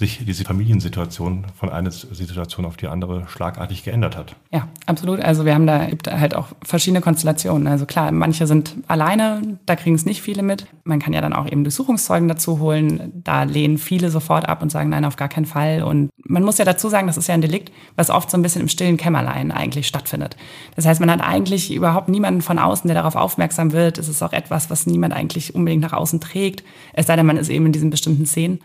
sich 0.00 0.24
diese 0.24 0.44
Familiensituation 0.44 1.44
von 1.54 1.68
einer 1.68 1.90
Situation 1.90 2.64
auf 2.64 2.78
die 2.78 2.86
andere 2.86 3.28
schlagartig 3.28 3.84
geändert 3.84 4.16
hat. 4.16 4.34
Ja, 4.50 4.66
absolut. 4.86 5.20
Also 5.20 5.44
wir 5.44 5.54
haben 5.54 5.66
da 5.66 5.84
gibt 5.84 6.10
halt 6.10 6.34
auch 6.34 6.46
verschiedene 6.64 7.02
Konstellationen. 7.02 7.66
Also 7.66 7.84
klar, 7.84 8.10
manche 8.10 8.46
sind 8.46 8.76
alleine, 8.88 9.58
da 9.66 9.76
kriegen 9.76 9.94
es 9.94 10.06
nicht 10.06 10.22
viele 10.22 10.42
mit. 10.42 10.66
Man 10.84 11.00
kann 11.00 11.12
ja 11.12 11.20
dann 11.20 11.34
auch 11.34 11.46
eben 11.46 11.64
Durchsuchungszeugen 11.64 12.28
dazu 12.28 12.60
holen. 12.60 13.12
Da 13.22 13.42
lehnen 13.42 13.76
viele 13.76 14.10
sofort 14.10 14.48
ab 14.48 14.62
und 14.62 14.72
sagen, 14.72 14.88
nein, 14.88 15.04
auf 15.04 15.16
gar 15.16 15.28
keinen 15.28 15.44
Fall. 15.44 15.82
Und 15.82 16.08
man 16.24 16.44
muss 16.44 16.56
ja 16.56 16.64
dazu 16.64 16.88
sagen, 16.88 17.06
das 17.06 17.18
ist 17.18 17.28
ja 17.28 17.34
ein 17.34 17.42
Delikt, 17.42 17.70
was 17.94 18.08
oft 18.08 18.30
so 18.30 18.38
ein 18.38 18.42
bisschen 18.42 18.62
im 18.62 18.68
stillen 18.68 18.96
Kämmerlein 18.96 19.52
eigentlich 19.52 19.86
stattfindet. 19.86 20.34
Das 20.76 20.86
heißt, 20.86 21.00
man 21.00 21.10
hat 21.10 21.20
eigentlich 21.20 21.74
überhaupt 21.74 22.08
niemanden 22.08 22.40
von 22.40 22.58
außen, 22.58 22.88
der 22.88 22.94
darauf 22.94 23.16
aufmerksam 23.16 23.72
wird. 23.72 23.98
Es 23.98 24.08
ist 24.08 24.22
auch 24.22 24.32
etwas, 24.32 24.70
was 24.70 24.86
niemand 24.86 25.12
eigentlich 25.12 25.54
unbedingt 25.54 25.82
nach 25.82 25.92
außen 25.92 26.20
trägt. 26.20 26.64
Es 26.94 27.06
sei 27.06 27.16
denn, 27.16 27.26
man 27.26 27.36
ist 27.36 27.50
eben 27.50 27.66
in 27.66 27.72
diesen 27.72 27.90
bestimmten 27.90 28.24
Szenen. 28.24 28.60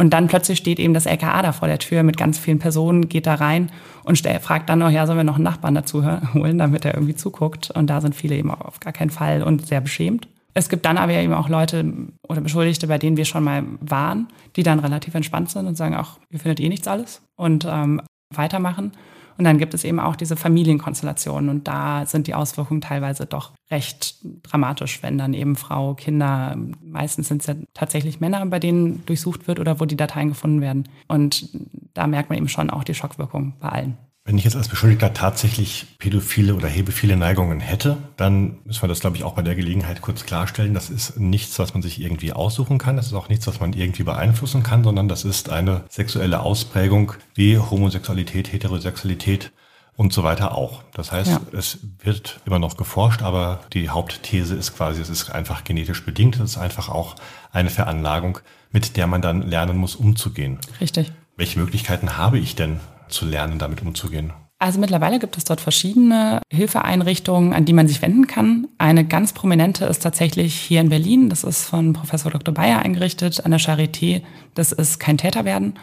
Und 0.00 0.14
dann 0.14 0.28
plötzlich 0.28 0.56
steht 0.56 0.78
eben 0.78 0.94
das 0.94 1.04
LKA 1.04 1.42
da 1.42 1.52
vor 1.52 1.68
der 1.68 1.78
Tür 1.78 2.02
mit 2.02 2.16
ganz 2.16 2.38
vielen 2.38 2.58
Personen, 2.58 3.10
geht 3.10 3.26
da 3.26 3.34
rein 3.34 3.70
und 4.02 4.18
fragt 4.40 4.70
dann 4.70 4.78
noch, 4.78 4.88
ja, 4.88 5.06
sollen 5.06 5.18
wir 5.18 5.24
noch 5.24 5.34
einen 5.34 5.44
Nachbarn 5.44 5.74
dazu 5.74 6.02
holen, 6.34 6.56
damit 6.56 6.86
er 6.86 6.94
irgendwie 6.94 7.14
zuguckt. 7.14 7.70
Und 7.70 7.88
da 7.88 8.00
sind 8.00 8.14
viele 8.14 8.34
eben 8.34 8.50
auf 8.50 8.80
gar 8.80 8.94
keinen 8.94 9.10
Fall 9.10 9.42
und 9.42 9.66
sehr 9.66 9.82
beschämt. 9.82 10.26
Es 10.54 10.70
gibt 10.70 10.86
dann 10.86 10.96
aber 10.96 11.12
eben 11.12 11.34
auch 11.34 11.50
Leute 11.50 11.84
oder 12.26 12.40
Beschuldigte, 12.40 12.86
bei 12.86 12.96
denen 12.96 13.18
wir 13.18 13.26
schon 13.26 13.44
mal 13.44 13.62
waren, 13.82 14.28
die 14.56 14.62
dann 14.62 14.78
relativ 14.78 15.14
entspannt 15.14 15.50
sind 15.50 15.66
und 15.66 15.76
sagen, 15.76 15.94
ach, 15.94 16.16
ihr 16.30 16.40
findet 16.40 16.60
eh 16.60 16.70
nichts 16.70 16.88
alles 16.88 17.20
und 17.36 17.66
ähm, 17.70 18.00
weitermachen. 18.34 18.92
Und 19.40 19.44
dann 19.44 19.56
gibt 19.56 19.72
es 19.72 19.84
eben 19.84 20.00
auch 20.00 20.16
diese 20.16 20.36
Familienkonstellationen 20.36 21.48
und 21.48 21.66
da 21.66 22.04
sind 22.04 22.26
die 22.26 22.34
Auswirkungen 22.34 22.82
teilweise 22.82 23.24
doch 23.24 23.52
recht 23.70 24.16
dramatisch, 24.42 25.02
wenn 25.02 25.16
dann 25.16 25.32
eben 25.32 25.56
Frau, 25.56 25.94
Kinder, 25.94 26.58
meistens 26.82 27.28
sind 27.28 27.40
es 27.40 27.46
ja 27.46 27.54
tatsächlich 27.72 28.20
Männer, 28.20 28.44
bei 28.44 28.58
denen 28.58 29.02
durchsucht 29.06 29.48
wird 29.48 29.58
oder 29.58 29.80
wo 29.80 29.86
die 29.86 29.96
Dateien 29.96 30.28
gefunden 30.28 30.60
werden. 30.60 30.90
Und 31.08 31.48
da 31.94 32.06
merkt 32.06 32.28
man 32.28 32.36
eben 32.36 32.50
schon 32.50 32.68
auch 32.68 32.84
die 32.84 32.92
Schockwirkung 32.92 33.54
bei 33.60 33.70
allen. 33.70 33.96
Wenn 34.24 34.36
ich 34.36 34.44
jetzt 34.44 34.56
als 34.56 34.68
Beschuldigter 34.68 35.14
tatsächlich 35.14 35.86
pädophile 35.98 36.54
oder 36.54 36.68
hebephile 36.68 37.16
Neigungen 37.16 37.58
hätte, 37.58 37.96
dann 38.16 38.58
müssen 38.64 38.82
wir 38.82 38.88
das, 38.88 39.00
glaube 39.00 39.16
ich, 39.16 39.24
auch 39.24 39.32
bei 39.32 39.42
der 39.42 39.54
Gelegenheit 39.54 40.02
kurz 40.02 40.26
klarstellen. 40.26 40.74
Das 40.74 40.90
ist 40.90 41.18
nichts, 41.18 41.58
was 41.58 41.72
man 41.72 41.82
sich 41.82 42.00
irgendwie 42.00 42.32
aussuchen 42.32 42.78
kann. 42.78 42.96
Das 42.96 43.06
ist 43.06 43.14
auch 43.14 43.30
nichts, 43.30 43.46
was 43.46 43.60
man 43.60 43.72
irgendwie 43.72 44.02
beeinflussen 44.02 44.62
kann, 44.62 44.84
sondern 44.84 45.08
das 45.08 45.24
ist 45.24 45.48
eine 45.48 45.84
sexuelle 45.88 46.40
Ausprägung 46.40 47.14
wie 47.34 47.58
Homosexualität, 47.58 48.52
Heterosexualität 48.52 49.52
und 49.96 50.12
so 50.12 50.22
weiter 50.22 50.54
auch. 50.54 50.82
Das 50.92 51.12
heißt, 51.12 51.30
ja. 51.30 51.40
es 51.52 51.78
wird 52.02 52.40
immer 52.44 52.58
noch 52.58 52.76
geforscht, 52.76 53.22
aber 53.22 53.60
die 53.72 53.88
Hauptthese 53.88 54.54
ist 54.54 54.76
quasi, 54.76 55.00
es 55.00 55.08
ist 55.08 55.30
einfach 55.30 55.64
genetisch 55.64 56.04
bedingt. 56.04 56.36
Es 56.36 56.52
ist 56.52 56.58
einfach 56.58 56.88
auch 56.88 57.16
eine 57.52 57.70
Veranlagung, 57.70 58.38
mit 58.70 58.96
der 58.96 59.06
man 59.06 59.22
dann 59.22 59.42
lernen 59.42 59.78
muss, 59.78 59.96
umzugehen. 59.96 60.58
Richtig. 60.80 61.10
Welche 61.36 61.58
Möglichkeiten 61.58 62.18
habe 62.18 62.38
ich 62.38 62.54
denn, 62.54 62.80
zu 63.10 63.26
lernen, 63.26 63.58
damit 63.58 63.82
umzugehen? 63.82 64.32
Also 64.58 64.78
mittlerweile 64.78 65.18
gibt 65.18 65.38
es 65.38 65.44
dort 65.44 65.60
verschiedene 65.60 66.42
Hilfeeinrichtungen, 66.52 67.54
an 67.54 67.64
die 67.64 67.72
man 67.72 67.88
sich 67.88 68.02
wenden 68.02 68.26
kann. 68.26 68.68
Eine 68.76 69.06
ganz 69.06 69.32
prominente 69.32 69.86
ist 69.86 70.02
tatsächlich 70.02 70.54
hier 70.54 70.82
in 70.82 70.90
Berlin. 70.90 71.30
Das 71.30 71.44
ist 71.44 71.64
von 71.64 71.94
Professor 71.94 72.30
Dr. 72.30 72.52
Bayer 72.52 72.80
eingerichtet 72.80 73.42
an 73.42 73.52
der 73.52 73.60
Charité. 73.60 74.20
Das 74.54 74.72
ist 74.72 75.00
kein 75.00 75.16
Täter 75.16 75.46
werden. 75.46 75.74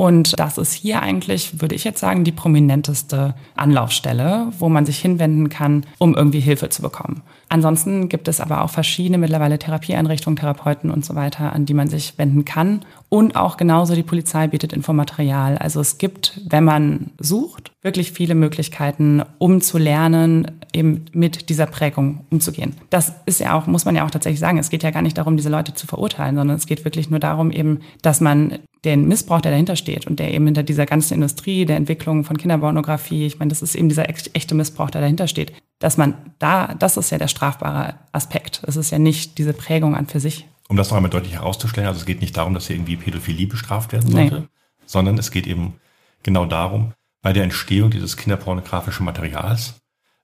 Und 0.00 0.40
das 0.40 0.56
ist 0.56 0.72
hier 0.72 1.02
eigentlich, 1.02 1.60
würde 1.60 1.74
ich 1.74 1.84
jetzt 1.84 2.00
sagen, 2.00 2.24
die 2.24 2.32
prominenteste 2.32 3.34
Anlaufstelle, 3.54 4.46
wo 4.58 4.70
man 4.70 4.86
sich 4.86 4.98
hinwenden 4.98 5.50
kann, 5.50 5.84
um 5.98 6.14
irgendwie 6.14 6.40
Hilfe 6.40 6.70
zu 6.70 6.80
bekommen. 6.80 7.20
Ansonsten 7.50 8.08
gibt 8.08 8.26
es 8.26 8.40
aber 8.40 8.64
auch 8.64 8.70
verschiedene 8.70 9.18
mittlerweile 9.18 9.58
Therapieeinrichtungen, 9.58 10.38
Therapeuten 10.38 10.90
und 10.90 11.04
so 11.04 11.16
weiter, 11.16 11.52
an 11.52 11.66
die 11.66 11.74
man 11.74 11.88
sich 11.88 12.16
wenden 12.16 12.46
kann. 12.46 12.86
Und 13.10 13.36
auch 13.36 13.58
genauso 13.58 13.94
die 13.94 14.02
Polizei 14.02 14.46
bietet 14.46 14.72
Infomaterial. 14.72 15.58
Also 15.58 15.80
es 15.80 15.98
gibt, 15.98 16.40
wenn 16.48 16.64
man 16.64 17.10
sucht, 17.18 17.72
wirklich 17.82 18.12
viele 18.12 18.34
Möglichkeiten, 18.34 19.22
um 19.36 19.60
zu 19.60 19.76
lernen, 19.76 20.50
eben 20.72 21.04
mit 21.12 21.50
dieser 21.50 21.66
Prägung 21.66 22.24
umzugehen. 22.30 22.74
Das 22.88 23.12
ist 23.26 23.40
ja 23.40 23.54
auch, 23.54 23.66
muss 23.66 23.84
man 23.84 23.96
ja 23.96 24.06
auch 24.06 24.10
tatsächlich 24.10 24.40
sagen, 24.40 24.56
es 24.56 24.70
geht 24.70 24.82
ja 24.82 24.92
gar 24.92 25.02
nicht 25.02 25.18
darum, 25.18 25.36
diese 25.36 25.50
Leute 25.50 25.74
zu 25.74 25.86
verurteilen, 25.86 26.36
sondern 26.36 26.56
es 26.56 26.66
geht 26.66 26.86
wirklich 26.86 27.10
nur 27.10 27.20
darum 27.20 27.50
eben, 27.50 27.80
dass 28.00 28.22
man 28.22 28.60
den 28.84 29.06
Missbrauch, 29.08 29.40
der 29.40 29.52
dahinter 29.52 29.76
steht 29.76 30.06
und 30.06 30.18
der 30.18 30.32
eben 30.32 30.46
hinter 30.46 30.62
dieser 30.62 30.86
ganzen 30.86 31.14
Industrie 31.14 31.66
der 31.66 31.76
Entwicklung 31.76 32.24
von 32.24 32.38
Kinderpornografie, 32.38 33.26
ich 33.26 33.38
meine, 33.38 33.50
das 33.50 33.62
ist 33.62 33.74
eben 33.74 33.88
dieser 33.88 34.08
echte 34.08 34.54
Missbrauch, 34.54 34.90
der 34.90 35.02
dahinter 35.02 35.28
steht, 35.28 35.52
dass 35.78 35.96
man 35.96 36.14
da, 36.38 36.74
das 36.74 36.96
ist 36.96 37.10
ja 37.10 37.18
der 37.18 37.28
strafbare 37.28 37.94
Aspekt. 38.12 38.62
Es 38.66 38.76
ist 38.76 38.90
ja 38.90 38.98
nicht 38.98 39.38
diese 39.38 39.52
Prägung 39.52 39.94
an 39.94 40.06
für 40.06 40.20
sich. 40.20 40.46
Um 40.68 40.76
das 40.76 40.90
noch 40.90 40.96
einmal 40.96 41.10
deutlich 41.10 41.34
herauszustellen, 41.34 41.88
also 41.88 42.00
es 42.00 42.06
geht 42.06 42.20
nicht 42.20 42.36
darum, 42.36 42.54
dass 42.54 42.68
hier 42.68 42.76
irgendwie 42.76 42.96
Pädophilie 42.96 43.46
bestraft 43.46 43.92
werden 43.92 44.10
sollte, 44.10 44.40
nee. 44.40 44.46
sondern 44.86 45.18
es 45.18 45.30
geht 45.30 45.46
eben 45.46 45.74
genau 46.22 46.46
darum, 46.46 46.92
bei 47.22 47.32
der 47.32 47.44
Entstehung 47.44 47.90
dieses 47.90 48.16
kinderpornografischen 48.16 49.04
Materials 49.04 49.74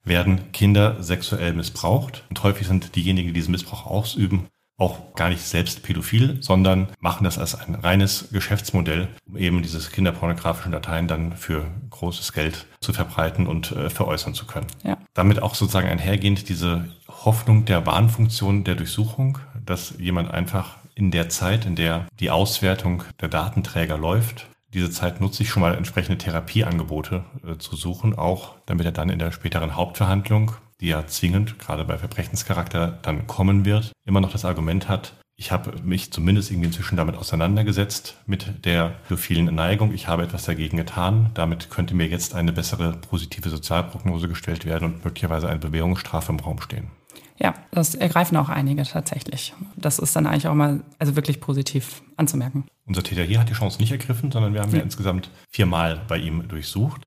werden 0.05 0.53
Kinder 0.53 1.03
sexuell 1.03 1.53
missbraucht 1.53 2.25
und 2.31 2.43
häufig 2.43 2.67
sind 2.67 2.95
diejenigen, 2.95 3.29
die 3.29 3.35
diesen 3.35 3.51
Missbrauch 3.51 3.87
ausüben, 3.87 4.47
auch 4.79 5.15
gar 5.15 5.31
nicht 5.31 5.43
selbst 5.43 5.83
pädophil, 5.83 6.43
sondern 6.43 6.89
machen 7.01 7.25
das 7.25 7.39
als 7.39 7.55
ein 7.55 7.75
reines 7.75 8.29
Geschäftsmodell, 8.31 9.09
um 9.27 9.37
eben 9.37 9.63
diese 9.63 9.79
kinderpornografischen 9.91 10.73
Dateien 10.73 11.09
dann 11.09 11.33
für 11.37 11.67
großes 11.91 12.33
Geld 12.33 12.67
zu 12.81 12.93
verbreiten 12.93 13.47
und 13.47 13.73
äh, 13.73 13.89
veräußern 13.89 14.35
zu 14.35 14.47
können. 14.47 14.67
Ja. 14.85 14.99
Damit 15.15 15.43
auch 15.43 15.55
sozusagen 15.55 15.89
einhergehend 15.89 16.49
diese 16.49 16.89
Hoffnung 17.09 17.65
der 17.65 17.87
Warnfunktion 17.87 18.65
der 18.65 18.75
Durchsuchung, 18.75 19.39
dass 19.65 19.95
jemand 19.99 20.31
einfach 20.31 20.77
in 20.95 21.11
der 21.11 21.29
Zeit, 21.29 21.65
in 21.65 21.75
der 21.77 22.07
die 22.21 22.31
Auswertung 22.31 23.05
der 23.21 23.29
Datenträger 23.29 23.97
läuft, 23.97 24.47
diese 24.75 24.91
Zeit 24.91 25.23
nutze 25.23 25.43
ich 25.43 25.49
schon 25.49 25.63
mal 25.63 25.75
entsprechende 25.75 26.19
Therapieangebote 26.19 27.25
äh, 27.47 27.57
zu 27.57 27.77
suchen, 27.77 28.15
auch 28.15 28.57
damit 28.67 28.85
er 28.85 28.93
dann 28.93 29.09
in 29.09 29.19
der 29.19 29.33
späteren 29.33 29.75
Hauptverhandlung 29.75 30.53
die 30.81 30.89
ja 30.89 31.07
zwingend, 31.07 31.59
gerade 31.59 31.85
bei 31.85 31.99
Verbrechenscharakter, 31.99 32.99
dann 33.03 33.27
kommen 33.27 33.65
wird, 33.65 33.93
immer 34.05 34.21
noch 34.21 34.33
das 34.33 34.45
Argument 34.45 34.89
hat, 34.89 35.15
ich 35.39 35.53
habe 35.53 35.83
mich 35.83 36.11
zumindest 36.11 36.51
irgendwie 36.51 36.69
inzwischen 36.69 36.97
damit 36.97 37.15
auseinandergesetzt, 37.15 38.17
mit 38.25 38.65
der 38.65 38.97
pädophilen 39.07 39.55
Neigung. 39.55 39.93
Ich 39.93 40.09
habe 40.09 40.23
etwas 40.23 40.47
dagegen 40.47 40.79
getan. 40.79 41.31
Damit 41.35 41.69
könnte 41.69 41.95
mir 41.95 42.07
jetzt 42.07 42.35
eine 42.35 42.55
bessere 42.55 42.93
positive 42.93 43.51
Sozialprognose 43.51 44.29
gestellt 44.29 44.65
werden 44.65 44.95
und 44.95 45.05
möglicherweise 45.05 45.47
eine 45.49 45.59
Bewährungsstrafe 45.59 46.33
im 46.33 46.41
Raum 46.41 46.63
stehen. 46.63 46.91
Ja, 47.39 47.55
das 47.71 47.95
ergreifen 47.95 48.39
auch 48.39 48.49
einige 48.49 48.83
tatsächlich. 48.85 49.53
Das 49.77 49.99
ist 49.99 50.17
dann 50.17 50.27
eigentlich 50.27 50.49
auch 50.49 50.55
mal 50.55 50.83
also 50.99 51.17
wirklich 51.17 51.39
positiv 51.39 52.03
anzumerken. 52.17 52.65
Unser 52.87 53.03
Täter 53.03 53.25
hier 53.25 53.39
hat 53.39 53.51
die 53.51 53.55
Chance 53.55 53.79
nicht 53.79 53.93
ergriffen, 53.93 54.33
sondern 54.33 54.55
wir 54.55 54.63
haben 54.63 54.71
ja, 54.71 54.79
ja 54.79 54.85
insgesamt 54.85 55.31
viermal 55.51 56.01
bei 56.09 56.17
ihm 56.17 56.49
durchsucht. 56.49 57.03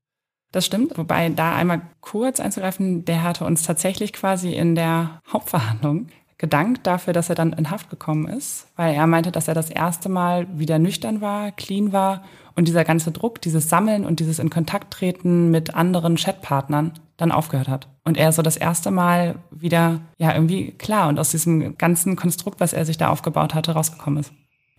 Das 0.52 0.66
stimmt. 0.66 0.98
Wobei 0.98 1.28
da 1.28 1.54
einmal 1.54 1.82
kurz 2.00 2.40
einzugreifen, 2.40 3.04
der 3.04 3.22
hatte 3.22 3.44
uns 3.44 3.62
tatsächlich 3.62 4.12
quasi 4.12 4.52
in 4.52 4.74
der 4.74 5.20
Hauptverhandlung 5.32 6.08
gedankt 6.38 6.86
dafür, 6.86 7.12
dass 7.12 7.28
er 7.28 7.34
dann 7.34 7.52
in 7.52 7.70
Haft 7.70 7.90
gekommen 7.90 8.26
ist, 8.26 8.66
weil 8.74 8.94
er 8.94 9.06
meinte, 9.06 9.30
dass 9.30 9.46
er 9.46 9.54
das 9.54 9.68
erste 9.68 10.08
Mal 10.08 10.46
wieder 10.58 10.78
nüchtern 10.78 11.20
war, 11.20 11.52
clean 11.52 11.92
war 11.92 12.24
und 12.56 12.66
dieser 12.66 12.84
ganze 12.84 13.12
Druck, 13.12 13.42
dieses 13.42 13.68
Sammeln 13.68 14.06
und 14.06 14.20
dieses 14.20 14.38
in 14.38 14.48
Kontakt 14.48 14.90
treten 14.92 15.50
mit 15.50 15.74
anderen 15.74 16.16
Chatpartnern 16.16 16.92
dann 17.18 17.30
aufgehört 17.30 17.68
hat. 17.68 17.88
Und 18.04 18.16
er 18.16 18.32
so 18.32 18.40
das 18.40 18.56
erste 18.56 18.90
Mal 18.90 19.36
wieder, 19.50 20.00
ja, 20.16 20.34
irgendwie 20.34 20.72
klar 20.72 21.08
und 21.08 21.18
aus 21.18 21.30
diesem 21.30 21.76
ganzen 21.76 22.16
Konstrukt, 22.16 22.58
was 22.58 22.72
er 22.72 22.86
sich 22.86 22.96
da 22.96 23.10
aufgebaut 23.10 23.54
hatte, 23.54 23.72
rausgekommen 23.72 24.20
ist. 24.20 24.32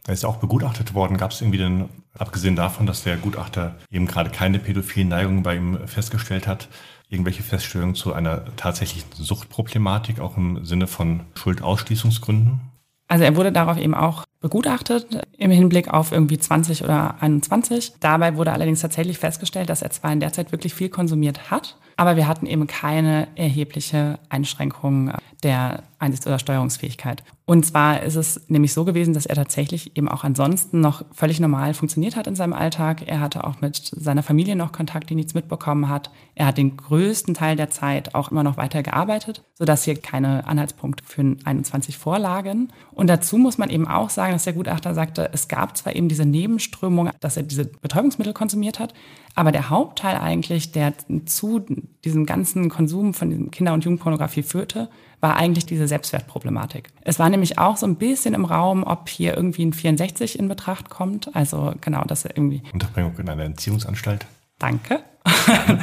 Er 0.07 0.13
ist 0.13 0.23
ja 0.23 0.29
auch 0.29 0.37
begutachtet 0.37 0.93
worden. 0.93 1.17
Gab 1.17 1.31
es 1.31 1.41
irgendwie 1.41 1.59
denn, 1.59 1.89
abgesehen 2.17 2.55
davon, 2.55 2.85
dass 2.85 3.03
der 3.03 3.17
Gutachter 3.17 3.75
eben 3.91 4.07
gerade 4.07 4.29
keine 4.29 4.59
pädophilen 4.59 5.09
Neigungen 5.09 5.43
bei 5.43 5.55
ihm 5.55 5.87
festgestellt 5.87 6.47
hat, 6.47 6.67
irgendwelche 7.09 7.43
Feststellungen 7.43 7.95
zu 7.95 8.13
einer 8.13 8.55
tatsächlichen 8.55 9.09
Suchtproblematik, 9.13 10.19
auch 10.19 10.37
im 10.37 10.65
Sinne 10.65 10.87
von 10.87 11.21
Schuldausschließungsgründen? 11.35 12.61
Also 13.07 13.25
er 13.25 13.35
wurde 13.35 13.51
darauf 13.51 13.77
eben 13.77 13.93
auch 13.93 14.23
begutachtet 14.39 15.05
im 15.37 15.51
Hinblick 15.51 15.89
auf 15.89 16.13
irgendwie 16.13 16.39
20 16.39 16.83
oder 16.83 17.21
21. 17.21 17.95
Dabei 17.99 18.37
wurde 18.37 18.53
allerdings 18.53 18.79
tatsächlich 18.79 19.19
festgestellt, 19.19 19.69
dass 19.69 19.81
er 19.81 19.91
zwar 19.91 20.13
in 20.13 20.21
der 20.21 20.31
Zeit 20.31 20.53
wirklich 20.53 20.73
viel 20.73 20.89
konsumiert 20.89 21.51
hat, 21.51 21.77
aber 22.01 22.15
wir 22.15 22.27
hatten 22.27 22.47
eben 22.47 22.65
keine 22.65 23.27
erhebliche 23.35 24.17
Einschränkung 24.27 25.11
der 25.43 25.83
Einsichts- 25.99 26.25
oder 26.25 26.39
Steuerungsfähigkeit. 26.39 27.23
Und 27.45 27.63
zwar 27.63 28.01
ist 28.01 28.15
es 28.15 28.49
nämlich 28.49 28.73
so 28.73 28.85
gewesen, 28.85 29.13
dass 29.13 29.27
er 29.27 29.35
tatsächlich 29.35 29.95
eben 29.95 30.07
auch 30.07 30.23
ansonsten 30.23 30.79
noch 30.79 31.05
völlig 31.11 31.39
normal 31.39 31.75
funktioniert 31.75 32.15
hat 32.15 32.25
in 32.25 32.35
seinem 32.35 32.53
Alltag. 32.53 33.03
Er 33.05 33.19
hatte 33.19 33.43
auch 33.43 33.61
mit 33.61 33.91
seiner 33.95 34.23
Familie 34.23 34.55
noch 34.55 34.71
Kontakt, 34.71 35.11
die 35.11 35.15
nichts 35.15 35.35
mitbekommen 35.35 35.89
hat. 35.89 36.09
Er 36.33 36.47
hat 36.47 36.57
den 36.57 36.75
größten 36.75 37.35
Teil 37.35 37.55
der 37.55 37.69
Zeit 37.69 38.15
auch 38.15 38.31
immer 38.31 38.41
noch 38.41 38.57
weiter 38.57 38.81
gearbeitet, 38.81 39.43
sodass 39.53 39.83
hier 39.83 39.95
keine 39.95 40.47
Anhaltspunkte 40.47 41.03
für 41.05 41.35
21 41.43 41.99
vorlagen. 41.99 42.73
Und 42.93 43.11
dazu 43.11 43.37
muss 43.37 43.59
man 43.59 43.69
eben 43.69 43.87
auch 43.87 44.09
sagen, 44.09 44.33
dass 44.33 44.45
der 44.45 44.53
Gutachter 44.53 44.95
sagte, 44.95 45.29
es 45.33 45.47
gab 45.47 45.77
zwar 45.77 45.95
eben 45.95 46.09
diese 46.09 46.25
Nebenströmung, 46.25 47.11
dass 47.19 47.37
er 47.37 47.43
diese 47.43 47.65
Betäubungsmittel 47.65 48.33
konsumiert 48.33 48.79
hat, 48.79 48.95
aber 49.35 49.51
der 49.51 49.69
Hauptteil 49.69 50.17
eigentlich, 50.17 50.71
der 50.71 50.93
zu 51.25 51.65
diesem 52.03 52.25
ganzen 52.25 52.69
Konsum 52.69 53.13
von 53.13 53.51
Kinder- 53.51 53.73
und 53.73 53.83
Jugendpornografie 53.85 54.43
führte, 54.43 54.89
war 55.21 55.37
eigentlich 55.37 55.65
diese 55.65 55.87
Selbstwertproblematik. 55.87 56.89
Es 57.01 57.19
war 57.19 57.29
nämlich 57.29 57.59
auch 57.59 57.77
so 57.77 57.85
ein 57.85 57.95
bisschen 57.95 58.33
im 58.33 58.45
Raum, 58.45 58.83
ob 58.83 59.07
hier 59.07 59.35
irgendwie 59.37 59.63
ein 59.63 59.73
64 59.73 60.37
in 60.37 60.47
Betracht 60.47 60.89
kommt. 60.89 61.35
Also 61.35 61.73
genau, 61.79 62.03
dass 62.03 62.25
er 62.25 62.35
irgendwie. 62.35 62.63
Unterbringung 62.73 63.17
in 63.19 63.29
einer 63.29 63.43
Entziehungsanstalt. 63.43 64.25
Danke. 64.59 64.99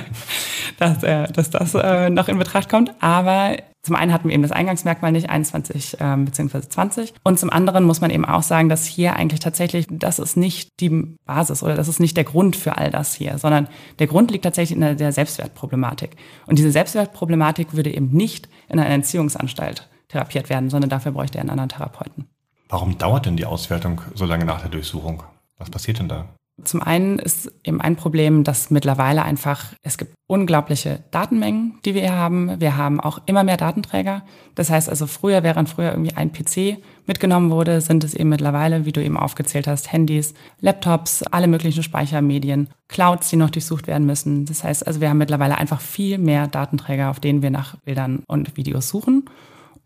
dass, 0.78 1.02
äh, 1.02 1.30
dass 1.30 1.50
das 1.50 1.74
äh, 1.74 2.08
noch 2.08 2.28
in 2.28 2.38
Betracht 2.38 2.68
kommt. 2.68 2.94
Aber 3.00 3.56
zum 3.82 3.96
einen 3.96 4.12
hatten 4.12 4.28
wir 4.28 4.34
eben 4.34 4.42
das 4.42 4.52
Eingangsmerkmal 4.52 5.12
nicht 5.12 5.30
21 5.30 5.98
ähm, 6.00 6.24
bzw. 6.24 6.60
20 6.68 7.14
und 7.24 7.38
zum 7.38 7.50
anderen 7.50 7.84
muss 7.84 8.00
man 8.00 8.10
eben 8.10 8.24
auch 8.24 8.42
sagen, 8.42 8.68
dass 8.68 8.86
hier 8.86 9.14
eigentlich 9.14 9.40
tatsächlich, 9.40 9.86
das 9.88 10.18
ist 10.18 10.36
nicht 10.36 10.68
die 10.80 11.16
Basis 11.24 11.62
oder 11.62 11.74
das 11.74 11.88
ist 11.88 12.00
nicht 12.00 12.16
der 12.16 12.24
Grund 12.24 12.56
für 12.56 12.76
all 12.76 12.90
das 12.90 13.14
hier, 13.14 13.38
sondern 13.38 13.68
der 13.98 14.06
Grund 14.06 14.30
liegt 14.30 14.44
tatsächlich 14.44 14.78
in 14.78 14.96
der 14.96 15.12
Selbstwertproblematik. 15.12 16.16
Und 16.46 16.58
diese 16.58 16.72
Selbstwertproblematik 16.72 17.74
würde 17.74 17.94
eben 17.94 18.10
nicht 18.10 18.48
in 18.68 18.78
einer 18.78 18.90
Entziehungsanstalt 18.90 19.88
therapiert 20.08 20.50
werden, 20.50 20.70
sondern 20.70 20.90
dafür 20.90 21.12
bräuchte 21.12 21.38
er 21.38 21.42
einen 21.42 21.50
anderen 21.50 21.68
Therapeuten. 21.70 22.26
Warum 22.68 22.98
dauert 22.98 23.26
denn 23.26 23.36
die 23.36 23.46
Auswertung 23.46 24.02
so 24.14 24.26
lange 24.26 24.44
nach 24.44 24.60
der 24.60 24.70
Durchsuchung? 24.70 25.22
Was 25.56 25.70
passiert 25.70 25.98
denn 25.98 26.08
da? 26.08 26.26
Zum 26.64 26.82
einen 26.82 27.18
ist 27.18 27.52
eben 27.62 27.80
ein 27.80 27.94
Problem, 27.94 28.42
dass 28.42 28.70
mittlerweile 28.70 29.22
einfach, 29.22 29.74
es 29.82 29.96
gibt 29.96 30.14
unglaubliche 30.26 31.04
Datenmengen, 31.12 31.78
die 31.84 31.94
wir 31.94 32.12
haben. 32.12 32.60
Wir 32.60 32.76
haben 32.76 33.00
auch 33.00 33.20
immer 33.26 33.44
mehr 33.44 33.56
Datenträger. 33.56 34.22
Das 34.56 34.68
heißt 34.68 34.88
also 34.88 35.06
früher, 35.06 35.44
während 35.44 35.68
früher 35.68 35.90
irgendwie 35.92 36.16
ein 36.16 36.32
PC 36.32 36.78
mitgenommen 37.06 37.50
wurde, 37.50 37.80
sind 37.80 38.02
es 38.02 38.14
eben 38.14 38.28
mittlerweile, 38.28 38.84
wie 38.84 38.92
du 38.92 39.02
eben 39.02 39.16
aufgezählt 39.16 39.68
hast, 39.68 39.92
Handys, 39.92 40.34
Laptops, 40.60 41.22
alle 41.22 41.46
möglichen 41.46 41.82
Speichermedien, 41.82 42.68
Clouds, 42.88 43.30
die 43.30 43.36
noch 43.36 43.50
durchsucht 43.50 43.86
werden 43.86 44.06
müssen. 44.06 44.44
Das 44.44 44.64
heißt 44.64 44.86
also, 44.86 45.00
wir 45.00 45.08
haben 45.08 45.18
mittlerweile 45.18 45.58
einfach 45.58 45.80
viel 45.80 46.18
mehr 46.18 46.48
Datenträger, 46.48 47.10
auf 47.10 47.20
denen 47.20 47.40
wir 47.40 47.50
nach 47.50 47.76
Bildern 47.76 48.24
und 48.26 48.56
Videos 48.56 48.88
suchen. 48.88 49.24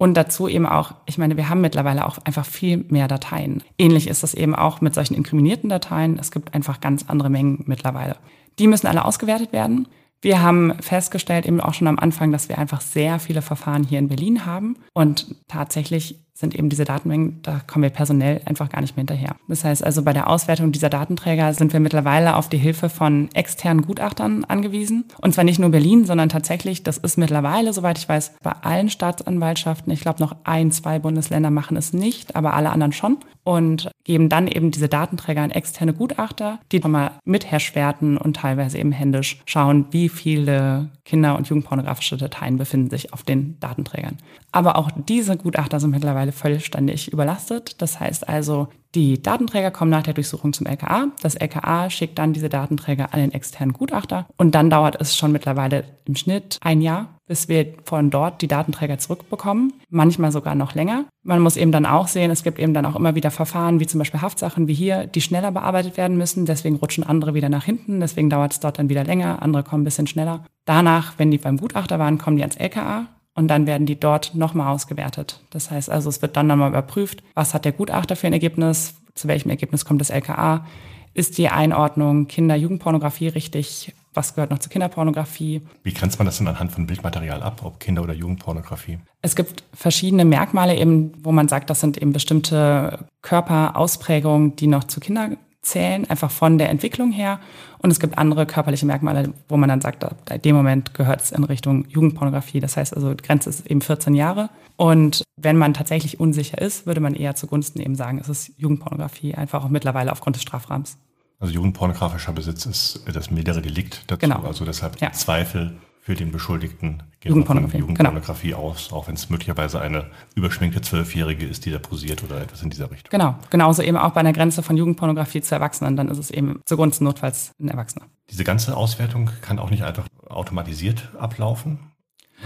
Und 0.02 0.14
dazu 0.14 0.48
eben 0.48 0.66
auch, 0.66 0.96
ich 1.06 1.16
meine, 1.16 1.36
wir 1.36 1.48
haben 1.48 1.60
mittlerweile 1.60 2.04
auch 2.04 2.18
einfach 2.24 2.44
viel 2.44 2.84
mehr 2.88 3.06
Dateien. 3.06 3.62
Ähnlich 3.78 4.08
ist 4.08 4.24
das 4.24 4.34
eben 4.34 4.52
auch 4.52 4.80
mit 4.80 4.96
solchen 4.96 5.14
inkriminierten 5.14 5.70
Dateien. 5.70 6.18
Es 6.18 6.32
gibt 6.32 6.54
einfach 6.54 6.80
ganz 6.80 7.04
andere 7.06 7.30
Mengen 7.30 7.62
mittlerweile. 7.68 8.16
Die 8.58 8.66
müssen 8.66 8.88
alle 8.88 9.04
ausgewertet 9.04 9.52
werden. 9.52 9.86
Wir 10.20 10.42
haben 10.42 10.74
festgestellt, 10.80 11.46
eben 11.46 11.60
auch 11.60 11.74
schon 11.74 11.86
am 11.86 12.00
Anfang, 12.00 12.32
dass 12.32 12.48
wir 12.48 12.58
einfach 12.58 12.80
sehr 12.80 13.20
viele 13.20 13.42
Verfahren 13.42 13.84
hier 13.84 14.00
in 14.00 14.08
Berlin 14.08 14.44
haben. 14.44 14.74
Und 14.92 15.36
tatsächlich 15.46 16.18
sind 16.42 16.56
eben 16.56 16.68
diese 16.68 16.84
Datenmengen, 16.84 17.40
da 17.42 17.60
kommen 17.66 17.84
wir 17.84 17.90
personell 17.90 18.42
einfach 18.44 18.68
gar 18.68 18.80
nicht 18.80 18.96
mehr 18.96 19.02
hinterher. 19.02 19.36
Das 19.48 19.64
heißt 19.64 19.84
also, 19.84 20.02
bei 20.02 20.12
der 20.12 20.28
Auswertung 20.28 20.72
dieser 20.72 20.90
Datenträger 20.90 21.54
sind 21.54 21.72
wir 21.72 21.78
mittlerweile 21.78 22.36
auf 22.36 22.48
die 22.48 22.58
Hilfe 22.58 22.88
von 22.88 23.28
externen 23.32 23.82
Gutachtern 23.82 24.44
angewiesen. 24.44 25.04
Und 25.20 25.32
zwar 25.32 25.44
nicht 25.44 25.60
nur 25.60 25.70
Berlin, 25.70 26.04
sondern 26.04 26.28
tatsächlich, 26.28 26.82
das 26.82 26.98
ist 26.98 27.16
mittlerweile, 27.16 27.72
soweit 27.72 27.96
ich 27.96 28.08
weiß, 28.08 28.34
bei 28.42 28.52
allen 28.60 28.90
Staatsanwaltschaften. 28.90 29.92
Ich 29.92 30.00
glaube, 30.00 30.20
noch 30.20 30.34
ein, 30.42 30.72
zwei 30.72 30.98
Bundesländer 30.98 31.50
machen 31.50 31.76
es 31.76 31.92
nicht, 31.92 32.34
aber 32.34 32.54
alle 32.54 32.70
anderen 32.70 32.92
schon. 32.92 33.18
Und 33.44 33.90
geben 34.04 34.28
dann 34.28 34.46
eben 34.48 34.70
diese 34.70 34.88
Datenträger 34.88 35.42
an 35.42 35.50
externe 35.50 35.94
Gutachter, 35.94 36.58
die 36.70 36.80
nochmal 36.80 37.12
mithashwerten 37.24 38.16
und 38.16 38.36
teilweise 38.36 38.78
eben 38.78 38.92
händisch 38.92 39.40
schauen, 39.46 39.86
wie 39.90 40.08
viele 40.08 40.90
Kinder- 41.04 41.36
und 41.36 41.48
Jugendpornografische 41.48 42.16
Dateien 42.16 42.56
befinden 42.56 42.90
sich 42.90 43.12
auf 43.12 43.22
den 43.22 43.58
Datenträgern. 43.60 44.18
Aber 44.52 44.76
auch 44.76 44.90
diese 45.08 45.36
Gutachter 45.36 45.80
sind 45.80 45.90
mittlerweile 45.90 46.31
vollständig 46.32 47.12
überlastet. 47.12 47.80
Das 47.80 48.00
heißt 48.00 48.28
also, 48.28 48.68
die 48.94 49.22
Datenträger 49.22 49.70
kommen 49.70 49.90
nach 49.90 50.02
der 50.02 50.12
Durchsuchung 50.12 50.52
zum 50.52 50.66
LKA. 50.66 51.06
Das 51.22 51.34
LKA 51.34 51.88
schickt 51.88 52.18
dann 52.18 52.34
diese 52.34 52.50
Datenträger 52.50 53.14
an 53.14 53.20
den 53.20 53.32
externen 53.32 53.72
Gutachter. 53.72 54.26
Und 54.36 54.54
dann 54.54 54.68
dauert 54.68 55.00
es 55.00 55.16
schon 55.16 55.32
mittlerweile 55.32 55.84
im 56.04 56.14
Schnitt 56.14 56.58
ein 56.60 56.82
Jahr, 56.82 57.16
bis 57.26 57.48
wir 57.48 57.72
von 57.84 58.10
dort 58.10 58.42
die 58.42 58.48
Datenträger 58.48 58.98
zurückbekommen. 58.98 59.72
Manchmal 59.88 60.30
sogar 60.30 60.54
noch 60.54 60.74
länger. 60.74 61.06
Man 61.22 61.40
muss 61.40 61.56
eben 61.56 61.72
dann 61.72 61.86
auch 61.86 62.06
sehen, 62.06 62.30
es 62.30 62.42
gibt 62.42 62.58
eben 62.58 62.74
dann 62.74 62.84
auch 62.84 62.96
immer 62.96 63.14
wieder 63.14 63.30
Verfahren, 63.30 63.80
wie 63.80 63.86
zum 63.86 63.98
Beispiel 63.98 64.20
Haftsachen 64.20 64.68
wie 64.68 64.74
hier, 64.74 65.06
die 65.06 65.22
schneller 65.22 65.52
bearbeitet 65.52 65.96
werden 65.96 66.18
müssen. 66.18 66.44
Deswegen 66.44 66.76
rutschen 66.76 67.04
andere 67.04 67.32
wieder 67.32 67.48
nach 67.48 67.64
hinten. 67.64 68.00
Deswegen 68.00 68.28
dauert 68.28 68.52
es 68.52 68.60
dort 68.60 68.78
dann 68.78 68.90
wieder 68.90 69.04
länger. 69.04 69.40
Andere 69.40 69.62
kommen 69.62 69.82
ein 69.82 69.86
bisschen 69.86 70.06
schneller. 70.06 70.44
Danach, 70.66 71.14
wenn 71.16 71.30
die 71.30 71.38
beim 71.38 71.56
Gutachter 71.56 71.98
waren, 71.98 72.18
kommen 72.18 72.36
die 72.36 72.42
ans 72.42 72.56
LKA 72.56 73.06
und 73.34 73.48
dann 73.48 73.66
werden 73.66 73.86
die 73.86 73.98
dort 73.98 74.34
nochmal 74.34 74.72
ausgewertet. 74.72 75.40
Das 75.50 75.70
heißt 75.70 75.90
also, 75.90 76.08
es 76.08 76.22
wird 76.22 76.36
dann 76.36 76.46
nochmal 76.46 76.70
überprüft, 76.70 77.22
was 77.34 77.54
hat 77.54 77.64
der 77.64 77.72
Gutachter 77.72 78.16
für 78.16 78.26
ein 78.26 78.32
Ergebnis, 78.32 78.94
zu 79.14 79.28
welchem 79.28 79.50
Ergebnis 79.50 79.84
kommt 79.84 80.00
das 80.00 80.10
LKA, 80.10 80.66
ist 81.14 81.38
die 81.38 81.48
Einordnung 81.48 82.26
Kinder-Jugendpornografie 82.26 83.28
richtig, 83.28 83.94
was 84.14 84.34
gehört 84.34 84.50
noch 84.50 84.58
zur 84.58 84.70
Kinderpornografie. 84.70 85.62
Wie 85.82 85.92
grenzt 85.92 86.18
man 86.18 86.26
das 86.26 86.38
denn 86.38 86.48
anhand 86.48 86.72
von 86.72 86.86
Bildmaterial 86.86 87.42
ab, 87.42 87.62
ob 87.64 87.80
Kinder- 87.80 88.02
oder 88.02 88.14
Jugendpornografie? 88.14 88.98
Es 89.22 89.36
gibt 89.36 89.64
verschiedene 89.74 90.24
Merkmale 90.24 90.76
eben, 90.76 91.12
wo 91.22 91.32
man 91.32 91.48
sagt, 91.48 91.70
das 91.70 91.80
sind 91.80 91.96
eben 91.98 92.12
bestimmte 92.12 93.06
Körperausprägungen, 93.22 94.56
die 94.56 94.66
noch 94.66 94.84
zu 94.84 95.00
Kinder 95.00 95.30
zählen, 95.62 96.08
einfach 96.10 96.30
von 96.30 96.58
der 96.58 96.68
Entwicklung 96.70 97.12
her. 97.12 97.40
Und 97.78 97.90
es 97.90 98.00
gibt 98.00 98.18
andere 98.18 98.46
körperliche 98.46 98.84
Merkmale, 98.84 99.32
wo 99.48 99.56
man 99.56 99.68
dann 99.68 99.80
sagt, 99.80 100.04
in 100.30 100.42
dem 100.42 100.56
Moment 100.56 100.94
gehört 100.94 101.22
es 101.22 101.32
in 101.32 101.44
Richtung 101.44 101.86
Jugendpornografie. 101.88 102.60
Das 102.60 102.76
heißt 102.76 102.94
also, 102.94 103.14
die 103.14 103.22
Grenze 103.22 103.48
ist 103.50 103.66
eben 103.66 103.80
14 103.80 104.14
Jahre. 104.14 104.50
Und 104.76 105.22
wenn 105.36 105.56
man 105.56 105.74
tatsächlich 105.74 106.18
unsicher 106.20 106.60
ist, 106.60 106.86
würde 106.86 107.00
man 107.00 107.14
eher 107.14 107.34
zugunsten 107.36 107.80
eben 107.80 107.94
sagen, 107.94 108.18
es 108.18 108.28
ist 108.28 108.52
Jugendpornografie, 108.58 109.34
einfach 109.34 109.64
auch 109.64 109.68
mittlerweile 109.68 110.10
aufgrund 110.12 110.36
des 110.36 110.42
Strafrahmens. 110.42 110.98
Also 111.38 111.54
jugendpornografischer 111.54 112.32
Besitz 112.32 112.66
ist 112.66 113.04
das 113.12 113.30
mildere 113.30 113.62
Delikt 113.62 114.04
dazu. 114.06 114.20
Genau. 114.20 114.42
Also 114.42 114.64
deshalb 114.64 115.00
Ja. 115.00 115.12
Zweifel 115.12 115.76
für 116.04 116.16
den 116.16 116.32
Beschuldigten 116.32 117.04
Jugendpornografie, 117.22 117.78
von 117.78 117.80
Jugendpornografie 117.80 118.54
aus, 118.54 118.92
auch 118.92 119.06
wenn 119.06 119.14
es 119.14 119.30
möglicherweise 119.30 119.80
eine 119.80 120.10
überschminkte 120.34 120.80
Zwölfjährige 120.80 121.46
ist, 121.46 121.64
die 121.64 121.70
da 121.70 121.78
posiert 121.78 122.24
oder 122.24 122.40
etwas 122.40 122.60
in 122.62 122.70
dieser 122.70 122.90
Richtung. 122.90 123.10
Genau. 123.12 123.36
Genauso 123.50 123.82
eben 123.82 123.96
auch 123.96 124.10
bei 124.10 124.18
einer 124.18 124.32
Grenze 124.32 124.64
von 124.64 124.76
Jugendpornografie 124.76 125.42
zu 125.42 125.54
Erwachsenen, 125.54 125.96
dann 125.96 126.08
ist 126.08 126.18
es 126.18 126.32
eben 126.32 126.60
zugunsten 126.66 127.04
notfalls 127.04 127.52
ein 127.60 127.68
Erwachsener. 127.68 128.06
Diese 128.28 128.42
ganze 128.42 128.76
Auswertung 128.76 129.30
kann 129.42 129.60
auch 129.60 129.70
nicht 129.70 129.84
einfach 129.84 130.06
automatisiert 130.28 131.08
ablaufen, 131.16 131.78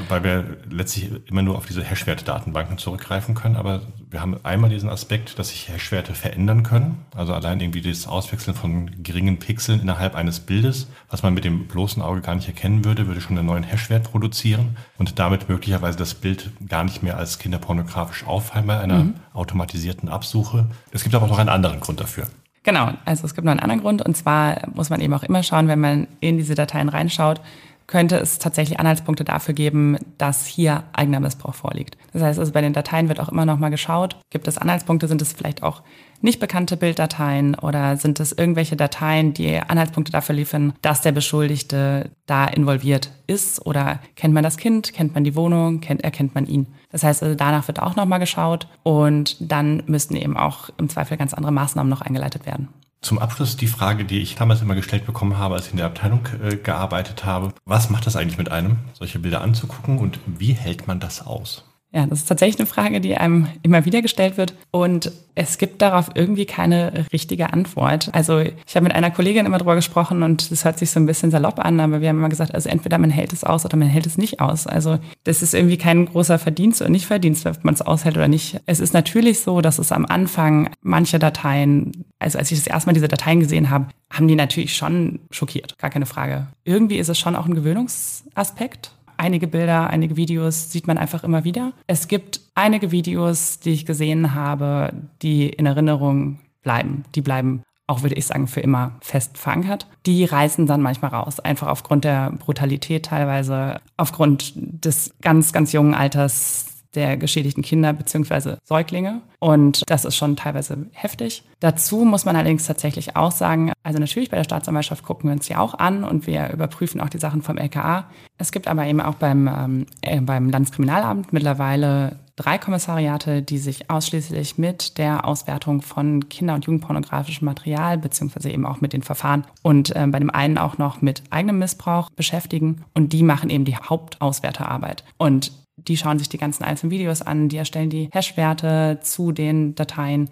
weil 0.09 0.25
wir 0.25 0.45
letztlich 0.71 1.11
immer 1.27 1.43
nur 1.43 1.57
auf 1.57 1.67
diese 1.67 1.83
Hashwert-Datenbanken 1.83 2.79
zurückgreifen 2.79 3.35
können. 3.35 3.57
Aber 3.57 3.83
wir 4.11 4.21
haben 4.21 4.37
einmal 4.45 4.71
diesen 4.71 4.89
Aspekt, 4.89 5.39
dass 5.39 5.49
sich 5.49 5.69
Hashwerte 5.69 6.15
verändern 6.15 6.63
können. 6.63 7.05
Also 7.15 7.35
allein 7.35 7.61
irgendwie 7.61 7.81
das 7.81 8.07
Auswechseln 8.07 8.57
von 8.57 9.03
geringen 9.03 9.39
Pixeln 9.39 9.81
innerhalb 9.81 10.15
eines 10.15 10.41
Bildes, 10.41 10.89
was 11.11 11.23
man 11.23 11.35
mit 11.35 11.45
dem 11.45 11.67
bloßen 11.67 12.03
Auge 12.03 12.21
gar 12.21 12.35
nicht 12.35 12.49
erkennen 12.49 12.85
würde, 12.85 13.07
würde 13.07 13.21
schon 13.21 13.37
einen 13.39 13.47
neuen 13.47 13.65
Hashwert 13.65 14.11
produzieren 14.11 14.77
und 14.99 15.19
damit 15.19 15.49
möglicherweise 15.49 15.99
das 15.99 16.15
Bild 16.15 16.51
gar 16.69 16.85
nicht 16.85 17.03
mehr 17.03 17.17
als 17.17 17.39
kinderpornografisch 17.39 18.25
auffallen 18.27 18.67
bei 18.67 18.79
einer 18.79 19.07
automatisierten 19.33 20.09
Absuche. 20.09 20.67
Es 20.93 21.03
gibt 21.03 21.15
aber 21.15 21.27
auch 21.27 21.31
noch 21.31 21.39
einen 21.39 21.49
anderen 21.49 21.81
Grund 21.81 22.01
dafür. 22.01 22.27
Genau, 22.67 22.91
also 23.05 23.25
es 23.25 23.35
gibt 23.35 23.45
noch 23.45 23.53
einen 23.53 23.61
anderen 23.61 23.81
Grund 23.81 24.03
und 24.03 24.17
zwar 24.17 24.63
muss 24.75 24.91
man 24.91 25.01
eben 25.01 25.15
auch 25.15 25.23
immer 25.23 25.45
schauen, 25.45 25.69
wenn 25.69 25.79
man 25.79 26.09
in 26.19 26.37
diese 26.37 26.57
Dateien 26.57 26.89
reinschaut, 26.89 27.41
könnte 27.87 28.17
es 28.17 28.39
tatsächlich 28.39 28.81
Anhaltspunkte 28.81 29.25
dafür 29.25 29.55
geben, 29.55 29.97
dass 30.19 30.47
hier 30.47 30.85
eigener 30.93 31.21
Missbrauch 31.21 31.55
vorliegt. 31.55 31.97
Das 32.13 32.23
heißt 32.23 32.39
also, 32.39 32.53
bei 32.53 32.61
den 32.61 32.73
Dateien 32.73 33.09
wird 33.09 33.21
auch 33.21 33.29
immer 33.29 33.47
noch 33.47 33.59
mal 33.59 33.69
geschaut, 33.69 34.17
gibt 34.31 34.49
es 34.49 34.59
Anhaltspunkte, 34.59 35.09
sind 35.09 35.23
es 35.23 35.33
vielleicht 35.33 35.63
auch 35.63 35.83
nicht 36.21 36.41
bekannte 36.41 36.77
Bilddateien 36.77 37.55
oder 37.55 37.97
sind 37.97 38.21
es 38.21 38.33
irgendwelche 38.33 38.77
Dateien, 38.77 39.35
die 39.35 39.59
Anhaltspunkte 39.59 40.13
dafür 40.13 40.35
liefern, 40.35 40.73
dass 40.83 41.03
der 41.03 41.13
Beschuldigte 41.13 42.11
da 42.27 42.47
involviert 42.47 43.11
ist 43.27 43.65
oder 43.67 44.01
kennt 44.17 44.35
man 44.35 44.43
das 44.43 44.57
Kind, 44.57 44.93
kennt 44.93 45.15
man 45.15 45.25
die 45.25 45.37
Wohnung, 45.37 45.81
kennt, 45.81 46.03
erkennt 46.03 46.35
man 46.35 46.47
ihn. 46.47 46.69
Das 46.91 47.03
heißt, 47.03 47.23
also 47.23 47.35
danach 47.35 47.69
wird 47.69 47.83
auch 47.83 47.97
noch 47.97 48.07
mal 48.07 48.19
geschaut 48.19 48.69
und 48.83 49.37
dann 49.41 49.83
müssten 49.87 50.17
eben 50.17 50.37
auch 50.37 50.71
im 50.79 50.89
Zweifel 50.89 51.17
ganz 51.17 51.35
andere 51.35 51.53
Maßnahmen 51.53 51.91
noch 51.91 52.01
eingeleitet 52.01 52.47
werden. 52.47 52.69
Zum 53.01 53.19
Abschluss 53.19 53.57
die 53.57 53.67
Frage, 53.67 54.05
die 54.05 54.21
ich 54.21 54.35
damals 54.35 54.63
immer 54.63 54.75
gestellt 54.75 55.07
bekommen 55.07 55.39
habe, 55.39 55.55
als 55.55 55.67
ich 55.67 55.73
in 55.73 55.77
der 55.77 55.87
Abteilung 55.87 56.27
äh, 56.43 56.57
gearbeitet 56.57 57.25
habe. 57.25 57.53
Was 57.65 57.91
macht 57.91 58.07
das 58.07 58.17
eigentlich 58.17 58.39
mit 58.39 58.51
einem, 58.51 58.79
solche 58.95 59.19
Bilder 59.19 59.43
anzugucken 59.43 59.99
und 59.99 60.19
wie 60.27 60.53
hält 60.53 60.87
man 60.87 60.99
das 60.99 61.25
aus? 61.25 61.65
Ja, 61.97 62.05
das 62.05 62.19
ist 62.19 62.29
tatsächlich 62.29 62.61
eine 62.61 62.67
Frage, 62.67 63.01
die 63.01 63.17
einem 63.17 63.49
immer 63.63 63.87
wieder 63.87 64.03
gestellt 64.03 64.37
wird. 64.37 64.53
Und 64.71 65.13
es 65.35 65.57
gibt 65.57 65.81
darauf 65.81 66.11
irgendwie 66.15 66.45
keine 66.45 67.07
richtige 67.11 67.55
Antwort. 67.55 68.11
Also 68.13 68.41
ich 68.41 68.77
habe 68.77 68.85
mit 68.85 68.95
einer 68.95 69.11
Kollegin 69.11 69.47
immer 69.47 69.57
drüber 69.57 69.77
gesprochen 69.77 70.23
und 70.23 70.51
das 70.51 70.67
hört 70.67 70.79
sich 70.79 70.91
so 70.91 71.01
ein 71.01 71.07
bisschen 71.07 71.31
salopp 71.31 71.59
an, 71.59 71.81
aber 71.81 72.03
wir 72.03 72.11
haben 72.11 72.19
immer 72.19 72.29
gesagt, 72.29 72.55
also 72.55 72.69
entweder 72.69 72.99
man 72.99 73.09
hält 73.09 73.33
es 73.33 73.45
aus 73.45 73.65
oder 73.65 73.79
man 73.79 73.89
hält 73.89 74.05
es 74.05 74.19
nicht 74.19 74.41
aus. 74.41 74.67
Also 74.67 74.99
das 75.25 75.41
ist 75.41 75.55
irgendwie 75.55 75.79
kein 75.79 76.05
großer 76.05 76.39
Verdienst 76.39 76.83
oder 76.83 76.91
nicht 76.91 77.07
Verdienst, 77.07 77.47
ob 77.47 77.65
man 77.65 77.73
es 77.73 77.81
aushält 77.81 78.19
oder 78.19 78.29
nicht. 78.29 78.61
Es 78.67 78.79
ist 78.79 78.93
natürlich 78.93 79.41
so, 79.41 79.63
dass 79.63 79.79
es 79.79 79.91
am 79.91 80.05
Anfang 80.05 80.69
manche 80.83 81.19
Dateien, 81.19 82.05
also 82.19 82.39
als 82.39 82.53
ich 82.53 82.59
das 82.59 82.67
erste 82.67 82.91
Mal 82.91 82.95
diese 82.95 83.09
Dateien 83.09 83.41
gesehen 83.41 83.71
habe, 83.71 83.87
haben 84.13 84.29
die 84.29 84.37
natürlich 84.37 84.77
schon 84.77 85.21
schockiert, 85.31 85.79
gar 85.79 85.89
keine 85.89 86.05
Frage. 86.05 86.49
Irgendwie 86.65 86.99
ist 86.99 87.09
es 87.09 87.19
schon 87.19 87.37
auch 87.37 87.47
ein 87.47 87.55
Gewöhnungsaspekt. 87.55 88.93
Einige 89.17 89.47
Bilder, 89.47 89.91
einige 89.91 90.17
Videos 90.17 90.71
sieht 90.71 90.87
man 90.87 90.99
einfach 90.99 91.25
immer 91.25 91.45
wieder. 91.45 91.73
Es 91.87 92.09
gibt 92.09 92.41
einige 92.55 92.91
Videos, 92.91 93.61
die 93.61 93.73
ich 93.73 93.87
gesehen 93.87 94.35
habe, 94.35 94.93
die 95.23 95.49
in 95.49 95.67
Erinnerung 95.67 96.39
bleiben. 96.63 97.05
Die 97.15 97.23
bleiben 97.23 97.63
auch, 97.87 98.03
würde 98.03 98.17
ich 98.17 98.27
sagen, 98.27 98.49
für 98.49 98.61
immer 98.61 98.97
fest 99.01 99.39
verankert. 99.39 99.87
Die 100.07 100.25
reißen 100.25 100.67
dann 100.67 100.83
manchmal 100.83 101.13
raus, 101.13 101.41
einfach 101.41 101.69
aufgrund 101.69 102.05
der 102.05 102.33
Brutalität 102.33 103.07
teilweise, 103.07 103.81
aufgrund 103.97 104.53
des 104.57 105.15
ganz, 105.23 105.53
ganz 105.53 105.73
jungen 105.73 105.95
Alters 105.95 106.76
der 106.97 107.17
geschädigten 107.17 107.63
Kinder 107.63 107.93
bzw. 107.93 108.57
Säuglinge. 108.65 109.23
Und 109.39 109.83
das 109.87 110.05
ist 110.05 110.17
schon 110.17 110.37
teilweise 110.37 110.87
heftig. 110.93 111.45
Dazu 111.61 112.05
muss 112.05 112.25
man 112.25 112.37
allerdings 112.37 112.67
tatsächlich 112.67 113.17
auch 113.17 113.31
sagen, 113.31 113.73
also 113.83 113.99
natürlich 113.99 114.31
bei 114.31 114.37
der 114.37 114.45
Staatsanwaltschaft 114.45 115.05
gucken 115.05 115.31
wir 115.31 115.35
uns 115.35 115.47
die 115.47 115.57
auch 115.57 115.75
an 115.75 116.03
und 116.03 116.27
wir 116.27 116.51
überprüfen 116.53 117.01
auch 117.01 117.09
die 117.09 117.19
Sachen 117.19 117.43
vom 117.43 117.59
LKA. 117.59 118.07
Es 118.39 118.51
gibt 118.53 118.67
aber 118.69 118.87
eben 118.87 119.01
auch 119.01 119.15
beim, 119.15 119.49
ähm, 119.49 119.87
äh, 120.01 120.21
beim 120.21 120.51
Landeskriminalamt 120.51 121.33
mittlerweile 121.33 122.19
drei 122.37 122.59
Kommissariate, 122.59 123.43
die 123.43 123.59
sich 123.59 123.91
ausschließlich 123.91 124.59
mit 124.59 124.99
der 124.99 125.25
Auswertung 125.27 125.81
von 125.83 126.29
Kinder- 126.29 126.55
und 126.55 126.67
Jugendpornografischem 126.67 127.47
Material 127.47 127.99
beziehungsweise 127.99 128.51
eben 128.51 128.67
auch 128.67 128.81
mit 128.81 128.93
den 128.93 129.03
Verfahren 129.03 129.45
und 129.63 129.97
äh, 129.97 130.07
bei 130.07 130.19
dem 130.19 130.31
einen 130.31 130.59
auch 130.59 130.79
noch 130.79 131.01
mit 131.01 131.23
eigenem 131.31 131.59
Missbrauch 131.59 132.11
beschäftigen. 132.11 132.85
Und 132.95 133.13
die 133.13 133.23
machen 133.23 133.51
eben 133.51 133.65
die 133.65 133.77
Hauptauswerterarbeit. 133.77 135.05
Und 135.17 135.53
die 135.89 135.97
schauen 135.97 136.19
sich 136.19 136.29
die 136.29 136.39
ganzen 136.39 136.65
einzelnen 136.65 136.91
Videos 136.91 137.23
an, 137.23 137.49
die 137.49 137.57
erstellen 137.57 137.91
die 137.91 138.09
Hashwerte 138.13 138.99
zu 139.03 139.33
den 139.33 139.75
Dateien. 139.75 140.29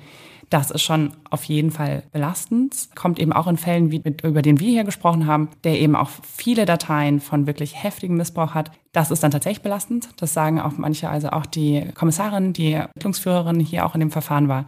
Das 0.50 0.70
ist 0.70 0.82
schon 0.82 1.12
auf 1.30 1.44
jeden 1.44 1.70
Fall 1.70 2.04
belastend. 2.12 2.88
Kommt 2.94 3.18
eben 3.18 3.32
auch 3.32 3.46
in 3.46 3.56
Fällen, 3.56 3.90
wie 3.90 4.00
mit, 4.04 4.22
über 4.22 4.42
den 4.42 4.60
wir 4.60 4.70
hier 4.70 4.84
gesprochen 4.84 5.26
haben, 5.26 5.48
der 5.64 5.80
eben 5.80 5.96
auch 5.96 6.10
viele 6.22 6.66
Dateien 6.66 7.20
von 7.20 7.46
wirklich 7.46 7.82
heftigem 7.82 8.16
Missbrauch 8.16 8.54
hat. 8.54 8.70
Das 8.92 9.10
ist 9.10 9.22
dann 9.22 9.30
tatsächlich 9.30 9.62
belastend. 9.62 10.08
Das 10.18 10.34
sagen 10.34 10.60
auch 10.60 10.72
manche, 10.76 11.08
also 11.08 11.30
auch 11.30 11.46
die 11.46 11.84
Kommissarin, 11.94 12.52
die 12.52 12.72
Ermittlungsführerin 12.72 13.58
hier 13.58 13.86
auch 13.86 13.94
in 13.94 14.00
dem 14.00 14.10
Verfahren 14.10 14.48
war 14.48 14.66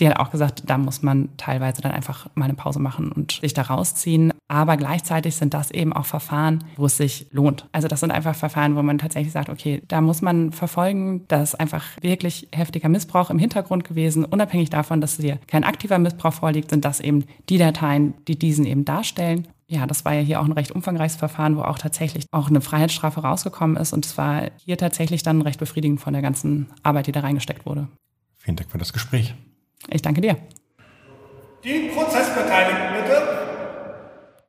die 0.00 0.08
hat 0.08 0.18
auch 0.18 0.30
gesagt, 0.30 0.62
da 0.66 0.78
muss 0.78 1.02
man 1.02 1.28
teilweise 1.36 1.82
dann 1.82 1.92
einfach 1.92 2.28
mal 2.34 2.46
eine 2.46 2.54
Pause 2.54 2.80
machen 2.80 3.12
und 3.12 3.32
sich 3.40 3.54
da 3.54 3.62
rausziehen. 3.62 4.32
Aber 4.48 4.76
gleichzeitig 4.76 5.36
sind 5.36 5.54
das 5.54 5.70
eben 5.70 5.92
auch 5.92 6.06
Verfahren, 6.06 6.64
wo 6.76 6.86
es 6.86 6.96
sich 6.96 7.26
lohnt. 7.30 7.68
Also 7.72 7.86
das 7.86 8.00
sind 8.00 8.10
einfach 8.10 8.34
Verfahren, 8.34 8.76
wo 8.76 8.82
man 8.82 8.98
tatsächlich 8.98 9.32
sagt, 9.32 9.50
okay, 9.50 9.82
da 9.86 10.00
muss 10.00 10.22
man 10.22 10.52
verfolgen, 10.52 11.24
da 11.28 11.42
ist 11.42 11.54
einfach 11.54 11.84
wirklich 12.00 12.48
heftiger 12.52 12.88
Missbrauch 12.88 13.30
im 13.30 13.38
Hintergrund 13.38 13.84
gewesen. 13.84 14.24
Unabhängig 14.24 14.70
davon, 14.70 15.00
dass 15.00 15.16
hier 15.16 15.38
kein 15.46 15.64
aktiver 15.64 15.98
Missbrauch 15.98 16.32
vorliegt, 16.32 16.70
sind 16.70 16.84
das 16.84 17.00
eben 17.00 17.24
die 17.48 17.58
Dateien, 17.58 18.14
die 18.26 18.38
diesen 18.38 18.64
eben 18.64 18.84
darstellen. 18.84 19.46
Ja, 19.68 19.86
das 19.86 20.04
war 20.04 20.14
ja 20.14 20.20
hier 20.20 20.40
auch 20.40 20.46
ein 20.46 20.52
recht 20.52 20.72
umfangreiches 20.72 21.16
Verfahren, 21.16 21.56
wo 21.56 21.62
auch 21.62 21.78
tatsächlich 21.78 22.24
auch 22.32 22.48
eine 22.48 22.60
Freiheitsstrafe 22.60 23.20
rausgekommen 23.20 23.76
ist. 23.76 23.92
Und 23.92 24.04
es 24.04 24.18
war 24.18 24.48
hier 24.56 24.76
tatsächlich 24.76 25.22
dann 25.22 25.42
recht 25.42 25.60
befriedigend 25.60 26.00
von 26.00 26.12
der 26.12 26.22
ganzen 26.22 26.66
Arbeit, 26.82 27.06
die 27.06 27.12
da 27.12 27.20
reingesteckt 27.20 27.66
wurde. 27.66 27.86
Vielen 28.38 28.56
Dank 28.56 28.70
für 28.70 28.78
das 28.78 28.92
Gespräch. 28.92 29.34
Ich 29.88 30.02
danke 30.02 30.20
dir. 30.20 30.36
Die 31.64 31.90
Prozessbeteiligten 31.94 32.94
bitte. 32.94 33.49